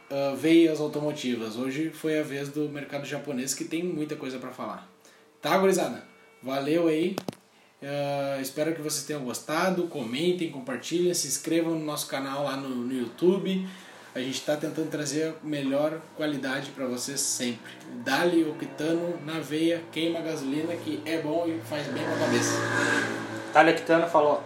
ah, 0.09 0.35
veias 0.35 0.81
automotivas. 0.81 1.55
Hoje 1.55 1.89
foi 1.89 2.19
a 2.19 2.23
vez 2.23 2.49
do 2.49 2.67
mercado 2.67 3.05
japonês 3.05 3.53
que 3.53 3.63
tem 3.63 3.81
muita 3.81 4.17
coisa 4.17 4.37
pra 4.39 4.51
falar. 4.51 4.89
Tá, 5.41 5.57
gurizada? 5.57 6.03
Valeu 6.43 6.89
aí. 6.89 7.15
Ah, 7.81 8.39
espero 8.41 8.75
que 8.75 8.81
vocês 8.81 9.05
tenham 9.05 9.23
gostado. 9.23 9.87
Comentem, 9.87 10.51
compartilhem, 10.51 11.13
se 11.13 11.27
inscrevam 11.27 11.79
no 11.79 11.85
nosso 11.85 12.07
canal 12.07 12.43
lá 12.43 12.57
no, 12.57 12.69
no 12.69 12.93
YouTube. 12.93 13.65
A 14.13 14.19
gente 14.19 14.33
está 14.35 14.57
tentando 14.57 14.89
trazer 14.89 15.29
a 15.29 15.33
melhor 15.45 16.01
qualidade 16.17 16.71
para 16.71 16.85
vocês 16.85 17.21
sempre. 17.21 17.71
Dali 18.03 18.43
octano 18.43 19.17
na 19.25 19.39
veia, 19.39 19.81
queima 19.89 20.19
a 20.19 20.21
gasolina 20.21 20.75
que 20.75 21.01
é 21.05 21.21
bom 21.21 21.47
e 21.47 21.57
faz 21.61 21.87
bem 21.87 22.03
pra 22.03 22.17
cabeça. 22.17 22.51
Dali 23.53 23.71
Octano 23.71 24.07
falou. 24.07 24.43